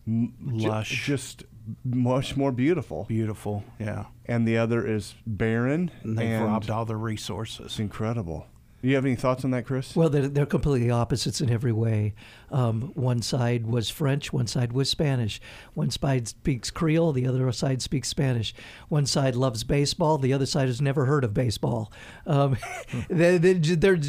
[0.07, 1.43] lush, ju- just
[1.83, 3.03] much more beautiful.
[3.03, 4.05] Beautiful, yeah.
[4.25, 5.91] And the other is barren.
[6.01, 7.65] And they've and robbed all the resources.
[7.65, 8.47] It's incredible.
[8.81, 9.93] Do you have any thoughts on that, Chris?
[9.93, 12.13] Well, they're, they're completely opposites in every way.
[12.49, 15.41] Um, one side was French, one side was Spanish.
[15.73, 18.55] One side speaks Creole, the other side speaks Spanish.
[18.87, 21.91] One side loves baseball, the other side has never heard of baseball.
[22.25, 22.57] Um,
[23.09, 23.99] they're, they're,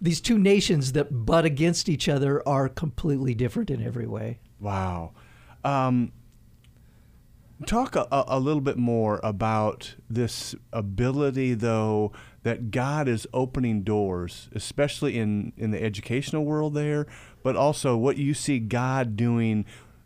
[0.00, 4.38] these two nations that butt against each other are completely different in every way.
[4.60, 5.12] Wow.
[5.62, 6.12] Um,
[7.64, 14.48] talk a, a little bit more about this ability, though that God is opening doors,
[14.54, 17.06] especially in, in the educational world there,
[17.42, 19.64] but also what you see God doing.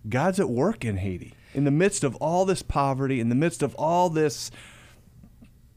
[0.09, 1.35] God's at work in Haiti.
[1.53, 4.51] In the midst of all this poverty, in the midst of all this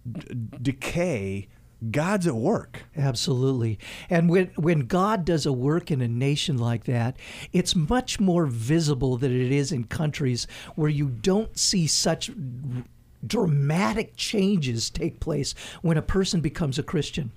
[0.10, 1.48] d- decay,
[1.92, 2.84] God's at work.
[2.96, 3.80] Absolutely.
[4.10, 7.18] And when when God does a work in a nation like that,
[7.52, 12.32] it's much more visible than it is in countries where you don't see such
[13.26, 17.32] dramatic changes take place when a person becomes a Christian.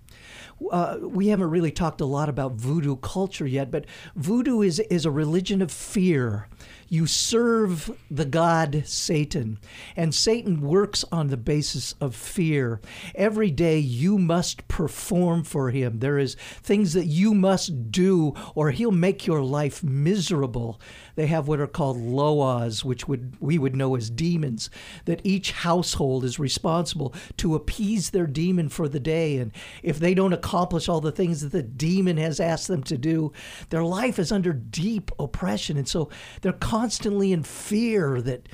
[0.71, 5.05] Uh, we haven't really talked a lot about voodoo culture yet, but voodoo is is
[5.05, 6.49] a religion of fear
[6.89, 9.59] you serve the god Satan,
[9.97, 12.81] and Satan works on the basis of fear.
[13.15, 15.99] Every day you must perform for him.
[15.99, 20.81] There is things that you must do, or he'll make your life miserable.
[21.15, 24.71] They have what are called loas, which would we would know as demons.
[25.07, 30.15] That each household is responsible to appease their demon for the day, and if they
[30.15, 33.33] don't accomplish all the things that the demon has asked them to do,
[33.71, 36.11] their life is under deep oppression, and so
[36.43, 38.47] they're constantly in fear that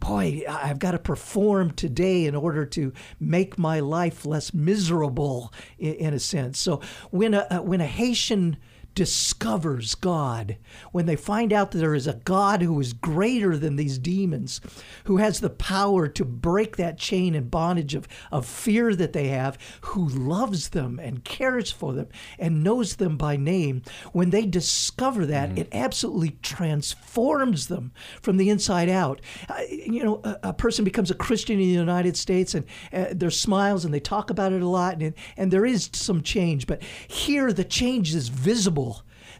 [0.00, 5.94] boy, I've got to perform today in order to make my life less miserable, in,
[5.94, 6.58] in a sense.
[6.58, 8.58] So when a uh, when a Haitian
[8.94, 10.56] discovers God,
[10.92, 14.60] when they find out that there is a God who is greater than these demons,
[15.04, 19.28] who has the power to break that chain and bondage of, of fear that they
[19.28, 24.44] have, who loves them and cares for them and knows them by name, when they
[24.44, 25.58] discover that, mm-hmm.
[25.58, 29.20] it absolutely transforms them from the inside out.
[29.48, 33.06] Uh, you know, a, a, person becomes a Christian in the United States and uh,
[33.12, 36.66] their smiles and they talk about it a lot, and, and there is some change,
[36.66, 38.79] but here the change is visible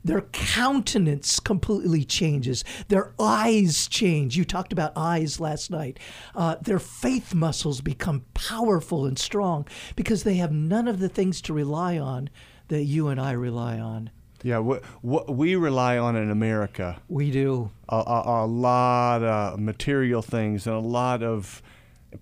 [0.04, 2.64] their countenance completely changes.
[2.88, 4.36] Their eyes change.
[4.36, 5.98] You talked about eyes last night.
[6.34, 11.40] Uh, their faith muscles become powerful and strong because they have none of the things
[11.42, 12.30] to rely on
[12.68, 14.10] that you and I rely on.
[14.42, 17.02] Yeah, what, what we rely on in America.
[17.08, 17.70] We do.
[17.88, 21.62] A, a, a lot of material things and a lot of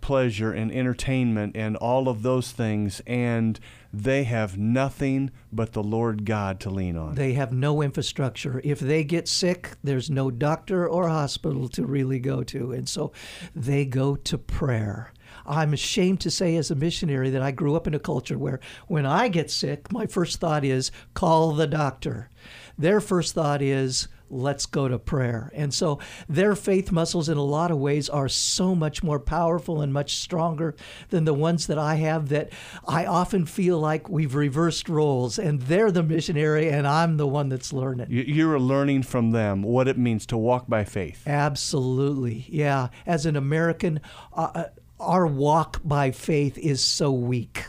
[0.01, 3.59] pleasure and entertainment and all of those things, and
[3.93, 7.15] they have nothing but the Lord God to lean on.
[7.15, 8.61] They have no infrastructure.
[8.63, 12.73] If they get sick, there's no doctor or hospital to really go to.
[12.73, 13.13] And so
[13.55, 15.13] they go to prayer.
[15.47, 18.61] I'm ashamed to say, as a missionary, that I grew up in a culture where
[18.87, 22.29] when I get sick, my first thought is call the doctor.
[22.77, 25.51] Their first thought is, let's go to prayer.
[25.55, 29.81] And so their faith muscles, in a lot of ways, are so much more powerful
[29.81, 30.75] and much stronger
[31.11, 32.51] than the ones that I have that
[32.87, 37.49] I often feel like we've reversed roles and they're the missionary and I'm the one
[37.49, 38.07] that's learning.
[38.11, 41.23] You- You're learning from them what it means to walk by faith.
[41.27, 42.47] Absolutely.
[42.49, 42.89] Yeah.
[43.07, 44.01] As an American,
[44.35, 44.65] uh, uh,
[45.01, 47.65] our walk by faith is so weak.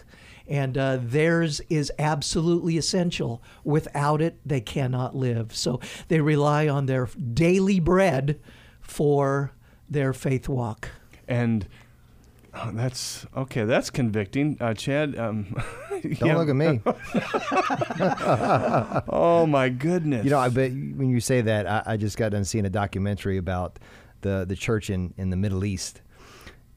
[0.50, 3.42] And uh, theirs is absolutely essential.
[3.64, 5.56] Without it, they cannot live.
[5.56, 8.40] So they rely on their daily bread
[8.82, 9.52] for
[9.88, 10.90] their faith walk.
[11.28, 11.68] And
[12.56, 13.64] oh, that's okay.
[13.64, 15.18] That's convicting, uh, Chad.
[15.18, 15.56] Um,
[16.20, 16.82] Don't look at me.
[19.12, 20.24] Oh my goodness!
[20.24, 22.70] You know, I bet when you say that, I, I just got done seeing a
[22.70, 23.80] documentary about
[24.22, 26.02] the the church in in the Middle East,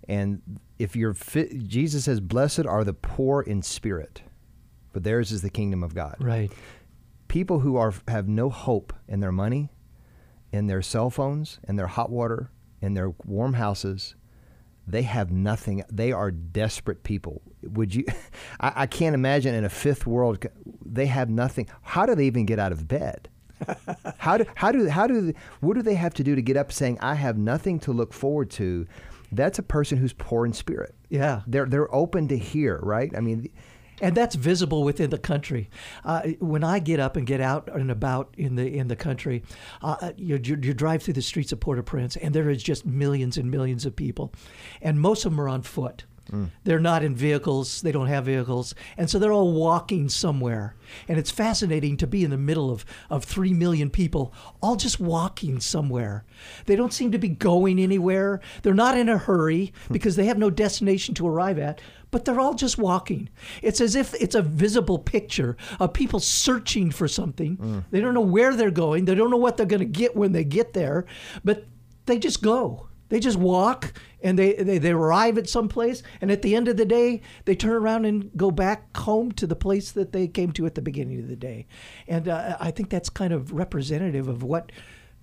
[0.09, 0.43] and
[0.83, 4.23] if you're fit, Jesus says, "Blessed are the poor in spirit,
[4.91, 6.53] for theirs is the kingdom of God." Right.
[7.29, 9.71] People who are have no hope in their money,
[10.53, 14.15] in their cell phones, in their hot water, in their warm houses.
[14.87, 15.85] They have nothing.
[15.91, 17.41] They are desperate people.
[17.63, 18.05] Would you?
[18.61, 20.45] I, I can't imagine in a fifth world.
[20.85, 21.69] They have nothing.
[21.83, 23.29] How do they even get out of bed?
[24.19, 26.73] how do how do how do what do they have to do to get up
[26.73, 28.87] saying I have nothing to look forward to?
[29.33, 30.95] That's a person who's poor in spirit.
[31.09, 31.43] Yeah.
[31.47, 33.11] They're they're open to hear, right?
[33.17, 33.49] I mean,
[34.01, 35.71] and that's visible within the country.
[36.05, 39.43] Uh, when I get up and get out and about in the in the country,
[39.81, 43.39] uh, you, you you drive through the streets of Port-au-Prince, and there is just millions
[43.39, 44.33] and millions of people,
[44.81, 46.05] and most of them are on foot.
[46.31, 46.51] Mm.
[46.65, 47.83] They're not in vehicles.
[47.83, 50.77] They don't have vehicles, and so they're all walking somewhere.
[51.09, 55.01] And it's fascinating to be in the middle of of three million people, all just
[55.01, 56.25] walking somewhere.
[56.67, 58.41] They don't seem to be going anywhere.
[58.63, 59.93] They're not in a hurry hmm.
[59.93, 61.81] because they have no destination to arrive at
[62.13, 63.29] but they're all just walking.
[63.63, 67.57] It's as if it's a visible picture of people searching for something.
[67.57, 67.79] Hmm.
[67.91, 70.33] They don't know where they're going, they don't know what they're going to get when
[70.33, 71.07] they get there,
[71.43, 71.67] but
[72.07, 72.89] they just go.
[73.13, 76.67] They just walk and they, they, they arrive at some place, and at the end
[76.67, 80.27] of the day, they turn around and go back home to the place that they
[80.27, 81.67] came to at the beginning of the day.
[82.09, 84.73] And uh, I think that's kind of representative of what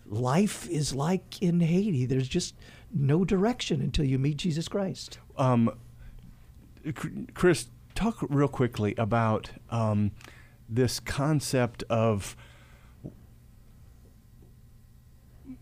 [0.05, 2.05] life is like in Haiti.
[2.05, 2.53] There's just
[2.93, 5.17] no direction until you meet Jesus Christ.
[5.35, 5.71] um,
[7.33, 10.11] Chris, talk real quickly about um,
[10.69, 12.37] this concept of,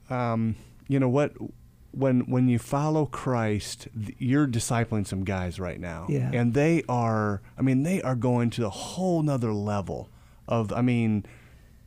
[0.10, 0.58] um,
[0.90, 1.32] you know what,
[1.92, 6.30] when when you follow Christ, you're discipling some guys right now, Yeah.
[6.34, 10.10] and they are, I mean, they are going to a whole nother level
[10.48, 11.26] of, I mean,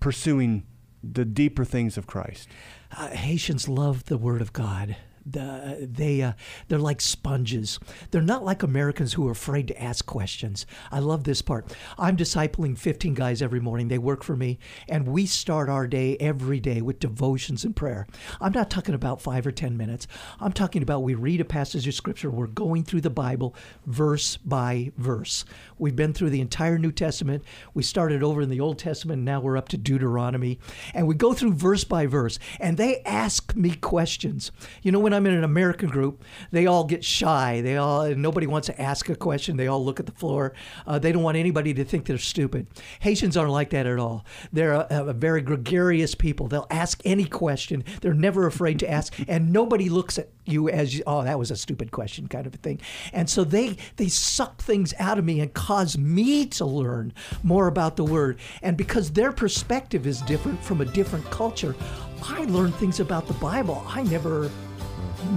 [0.01, 0.65] pursuing
[1.03, 2.49] the deeper things of Christ.
[2.97, 4.97] uh, Haitians love the Word of God.
[5.25, 6.33] The, they uh,
[6.69, 7.79] they're like sponges.
[8.11, 10.67] They're not like Americans who are afraid to ask questions.
[10.91, 11.75] I love this part.
[11.99, 13.89] I'm discipling 15 guys every morning.
[13.89, 18.07] They work for me, and we start our day every day with devotions and prayer.
[18.41, 20.07] I'm not talking about five or 10 minutes.
[20.41, 22.31] I'm talking about we read a passage of scripture.
[22.31, 23.55] We're going through the Bible
[23.87, 25.45] verse by verse.
[25.79, 27.45] We've been through the entire New Testament.
[27.75, 29.23] We started over in the Old Testament.
[29.23, 30.59] Now we're up to Deuteronomy,
[30.95, 32.39] and we go through verse by verse.
[32.59, 34.53] And they ask me questions.
[34.83, 37.61] You know, when I'm in an American group, they all get shy.
[37.61, 39.59] They all nobody wants to ask a question.
[39.59, 40.55] They all look at the floor.
[40.87, 42.67] Uh, they don't want anybody to think they're stupid.
[43.01, 44.25] Haitians aren't like that at all.
[44.51, 46.49] They're a, a very gregarious people.
[46.49, 47.85] They'll ask any question.
[48.01, 51.57] They're never afraid to ask, and nobody looks at you as oh that was a
[51.57, 52.81] stupid question kind of a thing.
[53.13, 57.67] And so they they suck things out of me and cause me to learn more
[57.67, 58.39] about the word.
[58.63, 61.77] And because their perspective is different from a different culture,
[62.23, 64.51] I learn things about the Bible I never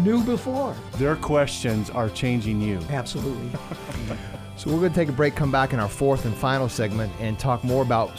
[0.04, 0.76] knew before.
[0.93, 2.80] Their questions are changing you.
[2.89, 3.50] Absolutely.
[4.56, 7.12] So we're going to take a break, come back in our fourth and final segment,
[7.19, 8.12] and talk more about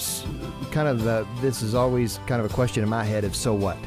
[0.73, 1.27] kind of the.
[1.41, 3.79] This is always kind of a question in my head of so what,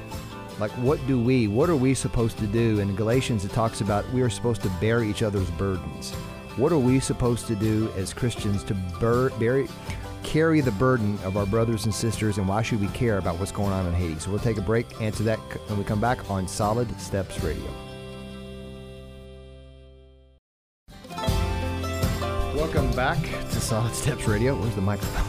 [0.60, 2.80] like what do we, what are we supposed to do?
[2.80, 6.14] In Galatians, it talks about we are supposed to bear each other's burdens.
[6.56, 9.68] What are we supposed to do as Christians to bur- bear,
[10.28, 13.54] carry the burden of our brothers and sisters, and why should we care about what's
[13.54, 14.20] going on in Haiti?
[14.20, 17.64] So we'll take a break, answer that when we come back on Solid Steps Radio.
[22.54, 24.54] Welcome back to Solid Steps Radio.
[24.60, 25.26] Where's the microphone?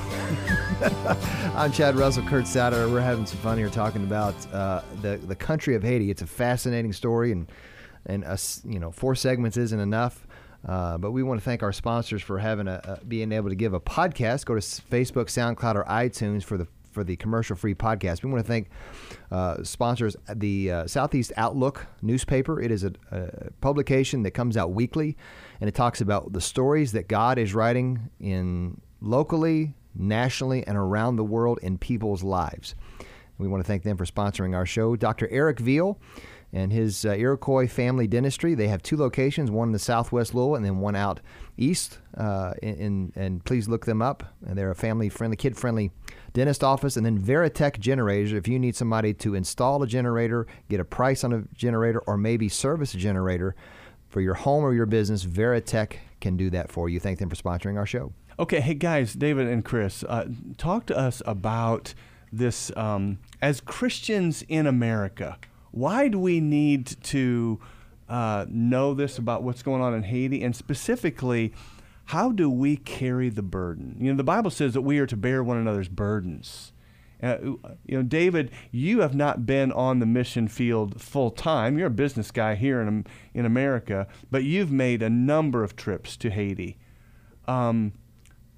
[1.57, 2.91] I'm Chad Russell, Kurt Satter.
[2.91, 6.11] We're having some fun here talking about uh, the the country of Haiti.
[6.11, 7.49] It's a fascinating story, and
[8.07, 10.27] and us, you know, four segments isn't enough.
[10.67, 13.55] Uh, but we want to thank our sponsors for having a, a being able to
[13.55, 14.45] give a podcast.
[14.45, 18.25] Go to Facebook, SoundCloud, or iTunes for the for the commercial free podcast.
[18.25, 18.71] We want to thank
[19.31, 22.61] uh, sponsors the uh, Southeast Outlook newspaper.
[22.61, 25.17] It is a, a publication that comes out weekly,
[25.61, 31.17] and it talks about the stories that God is writing in locally, nationally, and around
[31.17, 32.75] the world in people's lives.
[33.39, 34.97] We want to thank them for sponsoring our show.
[34.97, 35.29] Dr.
[35.31, 36.01] Eric Veal
[36.53, 38.55] and his uh, Iroquois Family Dentistry.
[38.55, 41.21] They have two locations, one in the Southwest Louisville and then one out
[41.57, 41.99] east.
[42.17, 44.25] Uh, in, in, and please look them up.
[44.47, 45.91] And they're a family-friendly, kid-friendly
[46.33, 46.97] dentist office.
[46.97, 48.33] And then Veritech Generators.
[48.33, 52.17] If you need somebody to install a generator, get a price on a generator, or
[52.17, 53.55] maybe service a generator
[54.09, 56.99] for your home or your business, Veritech can do that for you.
[56.99, 58.13] Thank them for sponsoring our show.
[58.39, 60.27] Okay, hey guys, David and Chris, uh,
[60.57, 61.93] talk to us about
[62.33, 62.71] this.
[62.77, 65.39] Um, as Christians in America,
[65.71, 67.61] why do we need to
[68.09, 71.53] uh, know this about what's going on in Haiti, and specifically,
[72.07, 73.97] how do we carry the burden?
[74.01, 76.73] You know, the Bible says that we are to bear one another's burdens.
[77.23, 77.37] Uh,
[77.85, 81.77] you know, David, you have not been on the mission field full time.
[81.77, 83.05] You're a business guy here in
[83.35, 86.79] in America, but you've made a number of trips to Haiti.
[87.47, 87.93] Um,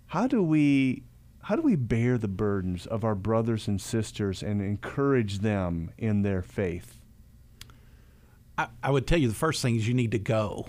[0.09, 1.05] how do we
[1.45, 6.23] how do we bear the burdens of our brothers and sisters and encourage them in
[6.23, 7.00] their faith?
[8.61, 10.67] I, I would tell you the first thing is you need to go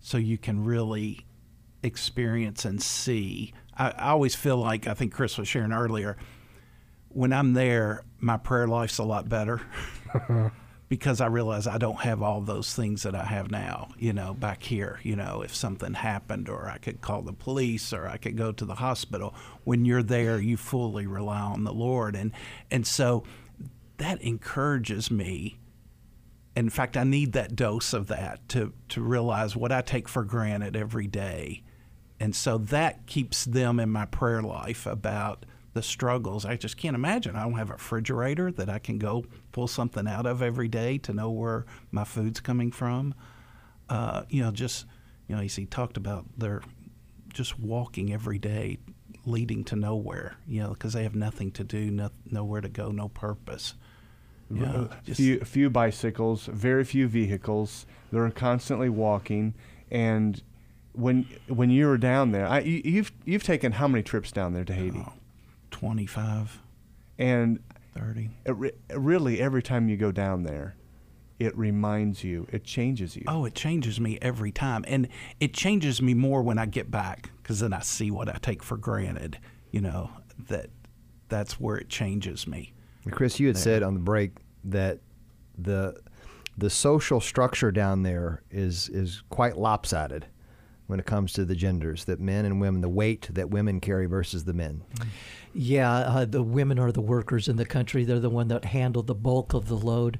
[0.00, 1.24] so you can really
[1.82, 3.54] experience and see.
[3.76, 6.18] I, I always feel like, I think Chris was sharing earlier,
[7.08, 9.62] when I'm there, my prayer life's a lot better
[10.90, 14.34] because I realize I don't have all those things that I have now, you know,
[14.34, 15.00] back here.
[15.02, 18.52] You know, if something happened, or I could call the police, or I could go
[18.52, 19.34] to the hospital.
[19.64, 22.14] When you're there, you fully rely on the Lord.
[22.14, 22.32] And,
[22.70, 23.24] and so
[23.96, 25.58] that encourages me
[26.54, 30.24] in fact, I need that dose of that to, to realize what I take for
[30.24, 31.62] granted every day.
[32.20, 36.44] And so that keeps them in my prayer life about the struggles.
[36.44, 37.34] I just can't imagine.
[37.34, 40.98] I don't have a refrigerator that I can go pull something out of every day
[40.98, 43.14] to know where my food's coming from.
[43.88, 44.86] Uh, you know, just,
[45.26, 46.62] you know, he talked about their
[47.32, 48.78] just walking every day
[49.24, 52.90] leading to nowhere, you know, because they have nothing to do, no, nowhere to go,
[52.90, 53.74] no purpose.
[54.54, 57.86] Yeah, uh, few, few bicycles, very few vehicles.
[58.10, 59.54] They're constantly walking,
[59.90, 60.42] and
[60.92, 64.52] when when you were down there, I, you, you've you've taken how many trips down
[64.52, 65.02] there to Haiti?
[65.06, 65.12] Oh,
[65.70, 66.60] Twenty five.
[67.18, 67.60] And
[67.96, 68.30] thirty.
[68.46, 70.76] Re- really, every time you go down there,
[71.38, 73.24] it reminds you, it changes you.
[73.26, 75.08] Oh, it changes me every time, and
[75.40, 78.62] it changes me more when I get back because then I see what I take
[78.62, 79.38] for granted.
[79.70, 80.10] You know
[80.48, 80.66] that
[81.28, 82.74] that's where it changes me.
[83.10, 83.62] Chris, you had there.
[83.62, 85.00] said on the break that
[85.58, 86.00] the
[86.56, 90.26] the social structure down there is is quite lopsided
[90.86, 94.06] when it comes to the genders that men and women the weight that women carry
[94.06, 94.82] versus the men.
[95.54, 98.04] Yeah uh, the women are the workers in the country.
[98.04, 100.18] They're the one that handle the bulk of the load.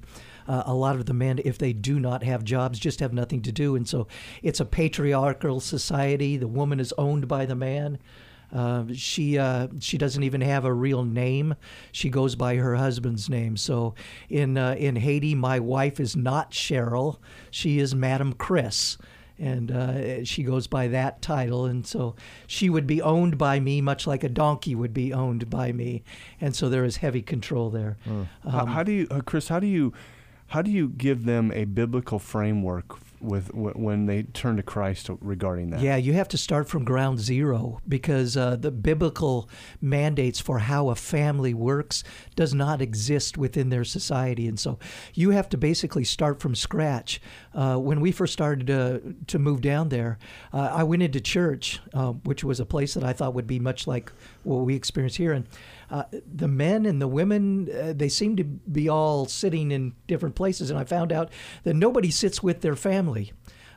[0.48, 3.42] Uh, a lot of the men if they do not have jobs just have nothing
[3.42, 3.76] to do.
[3.76, 4.08] And so
[4.42, 6.36] it's a patriarchal society.
[6.36, 7.98] The woman is owned by the man
[8.52, 11.54] uh, she uh, she doesn't even have a real name.
[11.90, 13.56] She goes by her husband's name.
[13.56, 13.94] So
[14.28, 17.18] in uh, in Haiti, my wife is not Cheryl.
[17.50, 18.98] She is Madam Chris.
[19.38, 22.14] And uh, she goes by that title, and so
[22.46, 26.04] she would be owned by me, much like a donkey would be owned by me,
[26.40, 27.96] and so there is heavy control there.
[28.06, 28.28] Mm.
[28.44, 29.48] Um, how, how, do you, uh, Chris?
[29.48, 29.92] How do you,
[30.48, 35.70] how do you give them a biblical framework with when they turn to Christ regarding
[35.70, 35.80] that.
[35.80, 39.48] Yeah, you have to start from ground zero because uh, the biblical
[39.80, 42.02] mandates for how a family works
[42.34, 44.78] does not exist within their society, and so
[45.14, 47.20] you have to basically start from scratch.
[47.54, 50.18] Uh, when we first started to, move down there,
[50.52, 53.58] uh, I went into church, uh, which was a place that I thought would be
[53.58, 54.12] much like
[54.44, 55.46] what we experience here, and
[55.90, 60.70] uh, the men and the women, they seem to be all sitting in different places.
[60.70, 61.30] And I found out
[61.64, 63.11] that nobody sits with their family.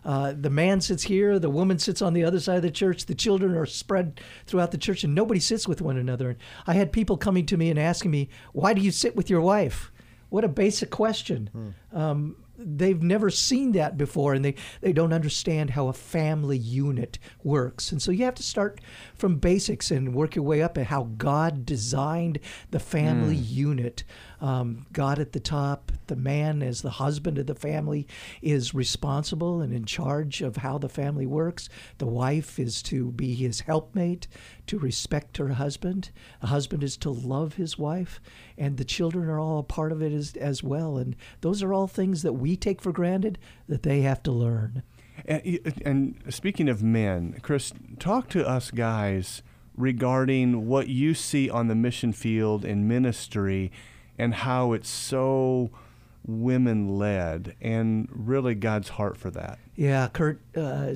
[0.05, 3.07] Uh, the man sits here, the woman sits on the other side of the church,
[3.07, 6.29] the children are spread throughout the church, and nobody sits with one another.
[6.29, 9.31] And I had people coming to me and asking me, Why do you sit with
[9.31, 9.91] your wife?
[10.29, 11.49] What a basic question.
[11.51, 11.97] Hmm.
[11.97, 17.19] Um, they've never seen that before and they, they don't understand how a family unit
[17.43, 17.91] works.
[17.91, 18.79] And so you have to start
[19.13, 22.39] from basics and work your way up at how God designed
[22.71, 23.49] the family mm.
[23.49, 24.03] unit.
[24.41, 28.07] Um, God at the top, the man as the husband of the family
[28.41, 31.69] is responsible and in charge of how the family works.
[31.97, 34.27] The wife is to be his helpmate,
[34.67, 36.11] to respect her husband.
[36.41, 38.19] The husband is to love his wife,
[38.57, 40.97] and the children are all a part of it as, as well.
[40.97, 44.83] And those are all things that we take for granted that they have to learn.
[45.25, 49.41] And, and speaking of men, Chris, talk to us guys
[49.77, 53.71] regarding what you see on the mission field in ministry
[54.17, 55.71] and how it's so
[56.25, 59.59] women led and really God's heart for that.
[59.75, 60.95] Yeah, Kurt, uh,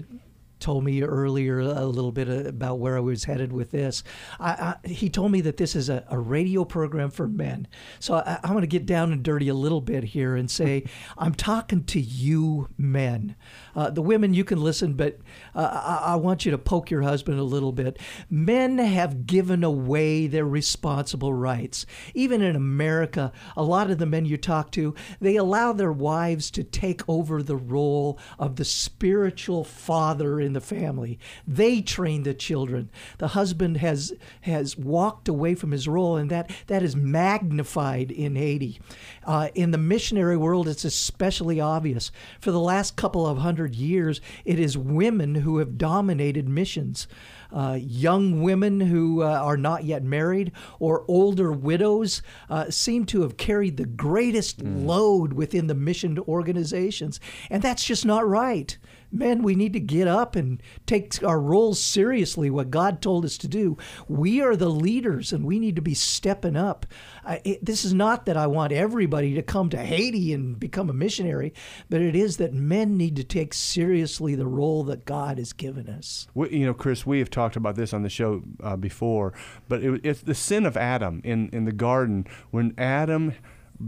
[0.59, 4.03] told me earlier a little bit about where I was headed with this.
[4.39, 7.67] I, I, he told me that this is a, a radio program for men.
[7.99, 10.83] So I, am going to get down and dirty a little bit here and say,
[11.17, 13.35] I'm talking to you men.
[13.79, 15.19] Uh, the women, you can listen, but
[15.55, 17.97] uh, I, I want you to poke your husband a little bit.
[18.29, 21.85] Men have given away their responsible rights.
[22.13, 26.51] Even in America, a lot of the men you talk to, they allow their wives
[26.51, 31.17] to take over the role of the spiritual father in the family.
[31.47, 32.89] They train the children.
[33.17, 34.11] The husband has
[34.41, 38.81] has walked away from his role, and that that is magnified in Haiti.
[39.23, 42.11] Uh, in the missionary world, it's especially obvious.
[42.41, 47.07] For the last couple of hundred years, it is women who have dominated missions.
[47.51, 53.21] Uh, young women who uh, are not yet married or older widows uh, seem to
[53.21, 54.85] have carried the greatest mm.
[54.85, 57.19] load within the mission organizations.
[57.49, 58.77] And that's just not right
[59.11, 63.37] men, we need to get up and take our roles seriously, what God told us
[63.39, 63.77] to do.
[64.07, 66.85] We are the leaders and we need to be stepping up.
[67.25, 70.89] I, it, this is not that I want everybody to come to Haiti and become
[70.89, 71.53] a missionary,
[71.89, 75.89] but it is that men need to take seriously the role that God has given
[75.89, 76.27] us.
[76.33, 79.33] We, you know, Chris, we have talked about this on the show uh, before,
[79.67, 83.33] but it, it's the sin of Adam in, in the garden when Adam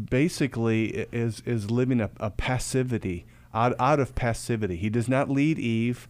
[0.09, 4.75] basically is is living a, a passivity out, out of passivity.
[4.75, 6.07] He does not lead Eve,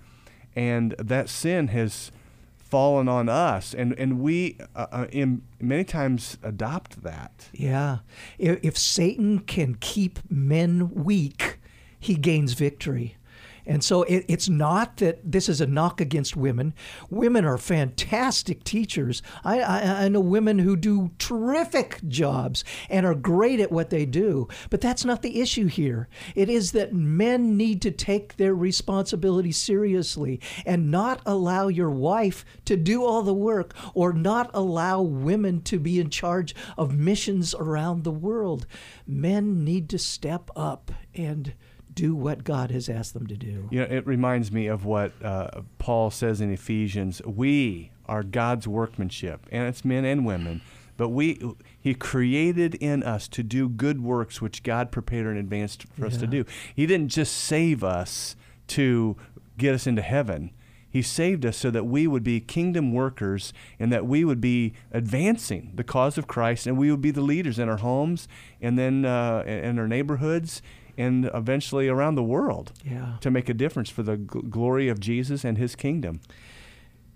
[0.56, 2.12] and that sin has
[2.58, 7.50] fallen on us, and and we uh, uh in many times adopt that.
[7.54, 8.00] Yeah,
[8.40, 11.60] if, if Satan can keep men weak,
[12.00, 13.18] he gains victory.
[13.66, 16.74] And so it, it's not that this is a knock against women.
[17.10, 19.22] Women are fantastic teachers.
[19.44, 24.06] I, I, I, know women who do terrific jobs and are great at what they
[24.06, 24.48] do.
[24.70, 26.08] But that's not the issue here.
[26.36, 32.46] It is that men need to take their responsibility seriously and not allow your wife
[32.66, 37.54] to do all the work or not allow women to be in charge of missions
[37.54, 38.66] around the world.
[39.06, 41.54] Men need to step up and
[41.94, 43.68] do what God has asked them to do.
[43.72, 47.22] You know, it reminds me of what uh, Paul says in Ephesians.
[47.26, 50.62] We are God's workmanship, and it's men and women.
[50.98, 51.42] But we,
[51.80, 56.08] He created in us to do good works which God prepared in advance for yeah.
[56.08, 56.46] us to do.
[56.76, 58.36] He didn't just save us
[58.68, 59.18] to
[59.58, 60.52] get us into heaven.
[60.92, 64.74] He saved us so that we would be kingdom workers and that we would be
[64.92, 68.28] advancing the cause of Christ and we would be the leaders in our homes
[68.60, 70.62] and then uh, in our neighborhoods
[70.98, 73.14] and eventually around the world yeah.
[73.22, 76.22] to make a difference for the g- glory of Jesus and his kingdom.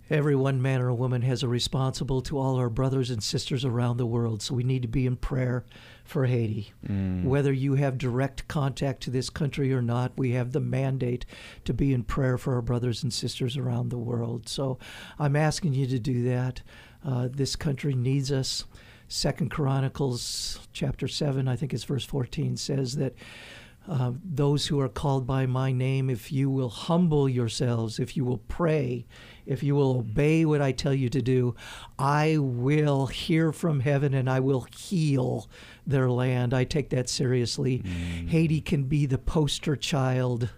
[0.08, 3.98] Every one man or woman has a responsible to all our brothers and sisters around
[3.98, 5.66] the world, so we need to be in prayer
[6.04, 6.72] for Haiti.
[6.88, 7.24] Mm.
[7.24, 11.26] Whether you have direct contact to this country or not, we have the mandate
[11.64, 14.48] to be in prayer for our brothers and sisters around the world.
[14.48, 14.78] So
[15.18, 16.62] I'm asking you to do that.
[17.04, 18.66] Uh, this country needs us.
[19.08, 23.16] Second Chronicles chapter 7, I think it's verse 14, says that
[23.88, 28.26] uh, those who are called by my name, if you will humble yourselves, if you
[28.26, 29.06] will pray,
[29.46, 31.56] if you will obey what I tell you to do,
[32.00, 35.48] I will hear from heaven and I will heal
[35.86, 36.54] their land.
[36.54, 37.80] I take that seriously.
[37.80, 38.30] Mm.
[38.30, 40.50] Haiti can be the poster child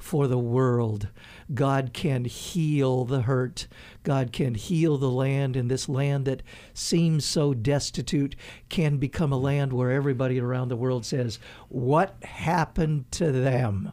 [0.00, 1.08] for the world.
[1.52, 3.66] God can heal the hurt.
[4.02, 6.42] God can heal the land, and this land that
[6.72, 8.34] seems so destitute
[8.68, 11.38] can become a land where everybody around the world says,
[11.68, 13.92] What happened to them?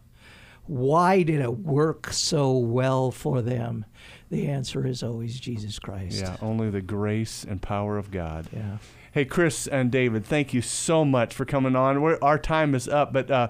[0.65, 3.85] Why did it work so well for them?
[4.29, 6.19] The answer is always Jesus Christ.
[6.19, 8.47] Yeah, only the grace and power of God.
[8.51, 8.77] Yeah.
[9.13, 12.01] Hey, Chris and David, thank you so much for coming on.
[12.01, 13.47] We're, our time is up, but uh,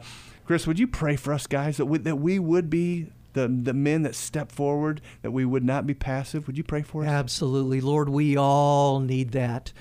[0.48, 3.74] Chris, would you pray for us guys that we, that we would be the, the
[3.74, 6.48] men that step forward, that we would not be passive?
[6.48, 7.10] Would you pray for us?
[7.10, 7.82] Absolutely.
[7.82, 9.74] Lord, we all need that.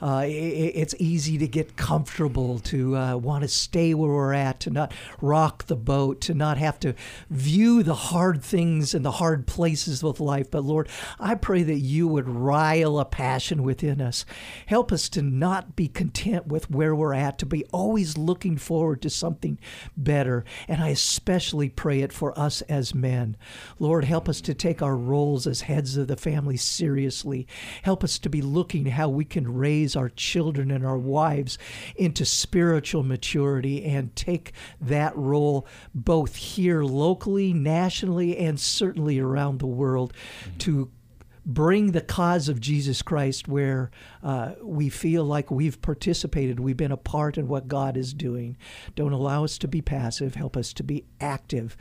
[0.00, 4.60] Uh, it, it's easy to get comfortable, to uh, want to stay where we're at,
[4.60, 6.94] to not rock the boat, to not have to
[7.28, 10.50] view the hard things and the hard places of life.
[10.50, 10.88] But Lord,
[11.18, 14.24] I pray that you would rile a passion within us.
[14.66, 19.02] Help us to not be content with where we're at, to be always looking forward
[19.02, 19.58] to something
[19.96, 20.44] better.
[20.68, 23.36] And I especially pray it for us as men.
[23.78, 27.46] Lord, help us to take our roles as heads of the family seriously.
[27.82, 31.58] Help us to be looking how we can raise our children and our wives
[31.96, 39.66] into spiritual maturity and take that role both here locally, nationally, and certainly around the
[39.66, 40.12] world
[40.58, 40.90] to
[41.46, 43.90] bring the cause of Jesus Christ where
[44.22, 48.56] uh, we feel like we've participated, we've been a part in what God is doing.
[48.94, 51.76] Don't allow us to be passive, help us to be active.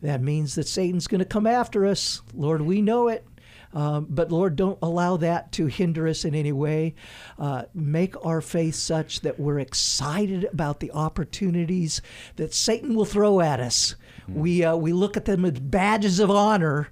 [0.00, 2.22] That means that Satan's going to come after us.
[2.32, 3.26] Lord, we know it.
[3.72, 6.94] Um, but Lord, don't allow that to hinder us in any way.
[7.38, 12.02] Uh, make our faith such that we're excited about the opportunities
[12.36, 13.94] that Satan will throw at us.
[14.22, 14.40] Mm-hmm.
[14.40, 16.88] We, uh, we look at them as badges of honor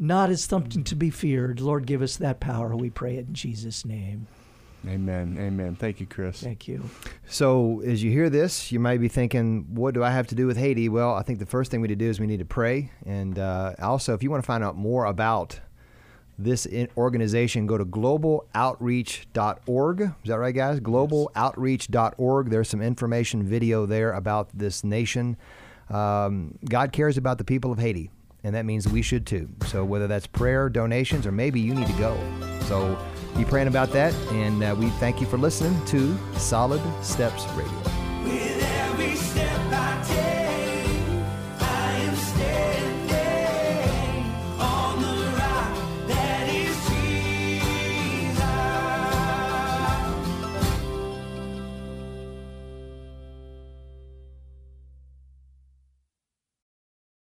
[0.00, 1.60] not as something to be feared.
[1.60, 2.74] Lord, give us that power.
[2.74, 4.26] We pray it in Jesus' name.
[4.88, 5.36] Amen.
[5.38, 5.76] Amen.
[5.76, 6.40] Thank you, Chris.
[6.40, 6.88] Thank you.
[7.28, 10.46] So, as you hear this, you might be thinking, what do I have to do
[10.46, 10.88] with Haiti?
[10.88, 12.90] Well, I think the first thing we need to do is we need to pray.
[13.04, 15.60] And uh, also, if you want to find out more about
[16.42, 16.66] this
[16.96, 20.00] organization, go to globaloutreach.org.
[20.00, 20.80] Is that right, guys?
[20.80, 22.50] Globaloutreach.org.
[22.50, 25.36] There's some information video there about this nation.
[25.88, 28.10] Um, God cares about the people of Haiti
[28.44, 29.48] and that means we should too.
[29.66, 32.18] So whether that's prayer, donations, or maybe you need to go.
[32.62, 32.98] So
[33.36, 37.70] be praying about that, and uh, we thank you for listening to Solid Steps Radio.